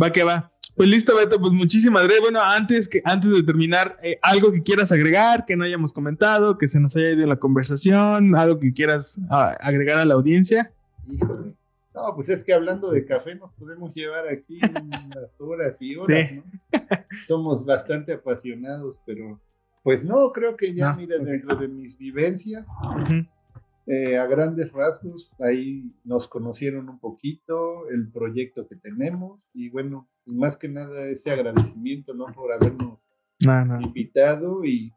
[0.00, 0.52] Va que va.
[0.76, 2.20] Pues listo, Beto, pues muchísimas gracias.
[2.20, 6.58] Bueno, antes, que, antes de terminar, eh, algo que quieras agregar, que no hayamos comentado,
[6.58, 10.14] que se nos haya ido en la conversación, algo que quieras ah, agregar a la
[10.14, 10.70] audiencia.
[11.06, 16.32] No, pues es que hablando de café nos podemos llevar aquí unas horas y horas,
[16.34, 16.42] ¿no?
[17.26, 19.40] Somos bastante apasionados, pero
[19.82, 22.66] pues no, creo que ya, mira, dentro de mis vivencias,
[23.86, 30.08] eh, a grandes rasgos, ahí nos conocieron un poquito, el proyecto que tenemos y bueno,
[30.24, 32.26] más que nada ese agradecimiento, ¿no?
[32.34, 33.06] Por habernos
[33.80, 34.92] invitado y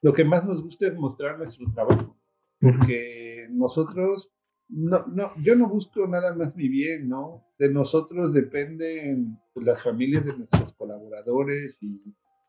[0.00, 2.16] lo que más nos gusta es mostrar nuestro trabajo,
[2.60, 4.32] porque nosotros,
[4.68, 7.44] no, no, yo no busco nada más mi bien, ¿no?
[7.58, 12.00] De nosotros dependen las familias de nuestros colaboradores y,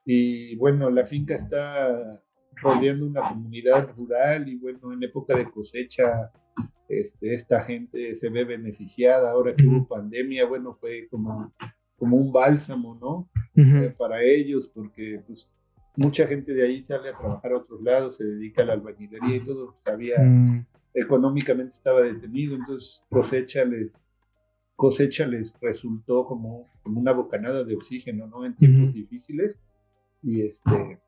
[0.06, 2.24] y bueno, la finca está
[2.62, 6.32] rodeando una comunidad rural y bueno, en época de cosecha,
[6.88, 9.32] este, esta gente se ve beneficiada.
[9.32, 11.54] Ahora que hubo pandemia, bueno, fue como,
[11.98, 13.30] como un bálsamo, ¿no?
[13.56, 15.50] Eh, para ellos, porque pues
[15.96, 19.36] mucha gente de ahí sale a trabajar a otros lados, se dedica a la albañilería
[19.38, 20.66] y todo, pues había, mm.
[20.94, 23.98] económicamente estaba detenido, entonces cosecha les,
[24.76, 28.46] cosecha les resultó como, como una bocanada de oxígeno, ¿no?
[28.46, 29.56] En tiempos difíciles.
[30.24, 31.00] Y este,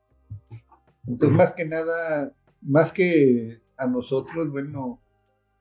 [1.06, 2.32] entonces, más que nada,
[2.62, 5.00] más que a nosotros, bueno,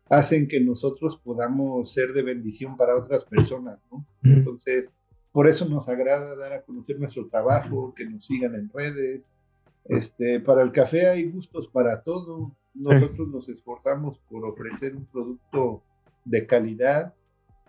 [0.10, 4.06] hacen que nosotros podamos ser de bendición para otras personas, ¿no?
[4.24, 4.92] Entonces,
[5.32, 9.24] por eso nos agrada dar a conocer nuestro trabajo, que nos sigan en redes.
[9.86, 12.56] Este, para el café hay gustos para todo.
[12.74, 15.82] Nosotros nos esforzamos por ofrecer un producto
[16.26, 17.14] de calidad.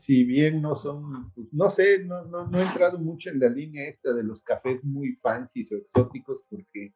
[0.01, 3.49] Si bien no son, pues, no sé, no, no, no, he entrado mucho en la
[3.49, 6.93] línea esta de los cafés muy fancy o exóticos porque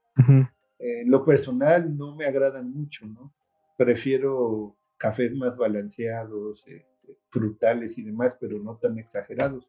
[0.78, 3.32] en lo personal no me agradan mucho, ¿no?
[3.76, 9.66] Prefiero cafés más balanceados, este, frutales y demás, pero no tan exagerados.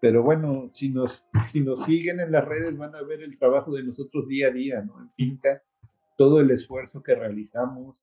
[0.00, 3.74] Pero bueno, si nos, si nos siguen en las redes van a ver el trabajo
[3.74, 5.00] de nosotros día a día, ¿no?
[5.00, 5.62] En finca,
[6.16, 8.02] todo el esfuerzo que realizamos,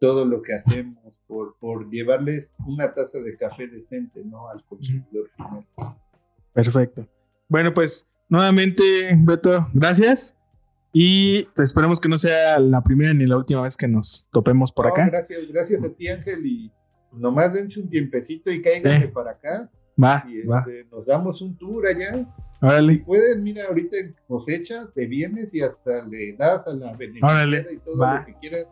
[0.00, 4.48] todo lo que hacemos por, por llevarles una taza de café decente, ¿no?
[4.48, 5.66] Al consumidor final.
[6.52, 7.06] Perfecto.
[7.48, 8.82] Bueno, pues nuevamente,
[9.18, 10.39] Beto, gracias.
[10.92, 14.88] Y esperemos que no sea la primera ni la última vez que nos topemos por
[14.88, 15.08] acá.
[15.08, 16.44] Gracias, gracias a ti, Ángel.
[16.44, 16.72] Y
[17.12, 19.70] nomás dense un tiempecito y cáiganse para acá.
[20.02, 20.60] Va, y va.
[20.60, 22.26] Este, nos damos un tour allá.
[22.62, 22.94] Órale.
[22.94, 27.72] Si puedes, mira, ahorita en cosecha, te vienes y hasta le das a la beneficiaria
[27.72, 28.66] y todo lo que quieras.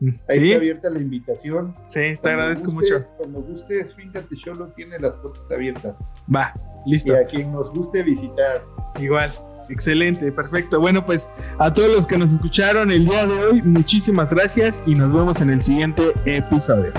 [0.00, 1.74] Mm, Ahí está abierta la invitación.
[1.86, 3.06] Sí, te agradezco mucho.
[3.16, 5.96] Cuando gustes, Fíjate Cholo tiene las puertas abiertas.
[6.34, 6.52] Va,
[6.86, 7.12] listo.
[7.12, 8.64] Y a quien nos guste visitar.
[8.98, 9.32] Igual.
[9.68, 10.80] Excelente, perfecto.
[10.80, 14.94] Bueno, pues a todos los que nos escucharon el día de hoy, muchísimas gracias y
[14.94, 16.92] nos vemos en el siguiente episodio.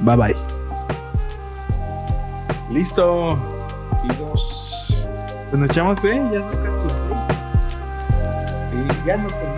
[0.00, 0.36] Bye bye.
[2.70, 3.38] Listo.
[5.50, 6.78] Pues nos echamos fe, ya son casi
[8.74, 9.55] Y ya no tenemos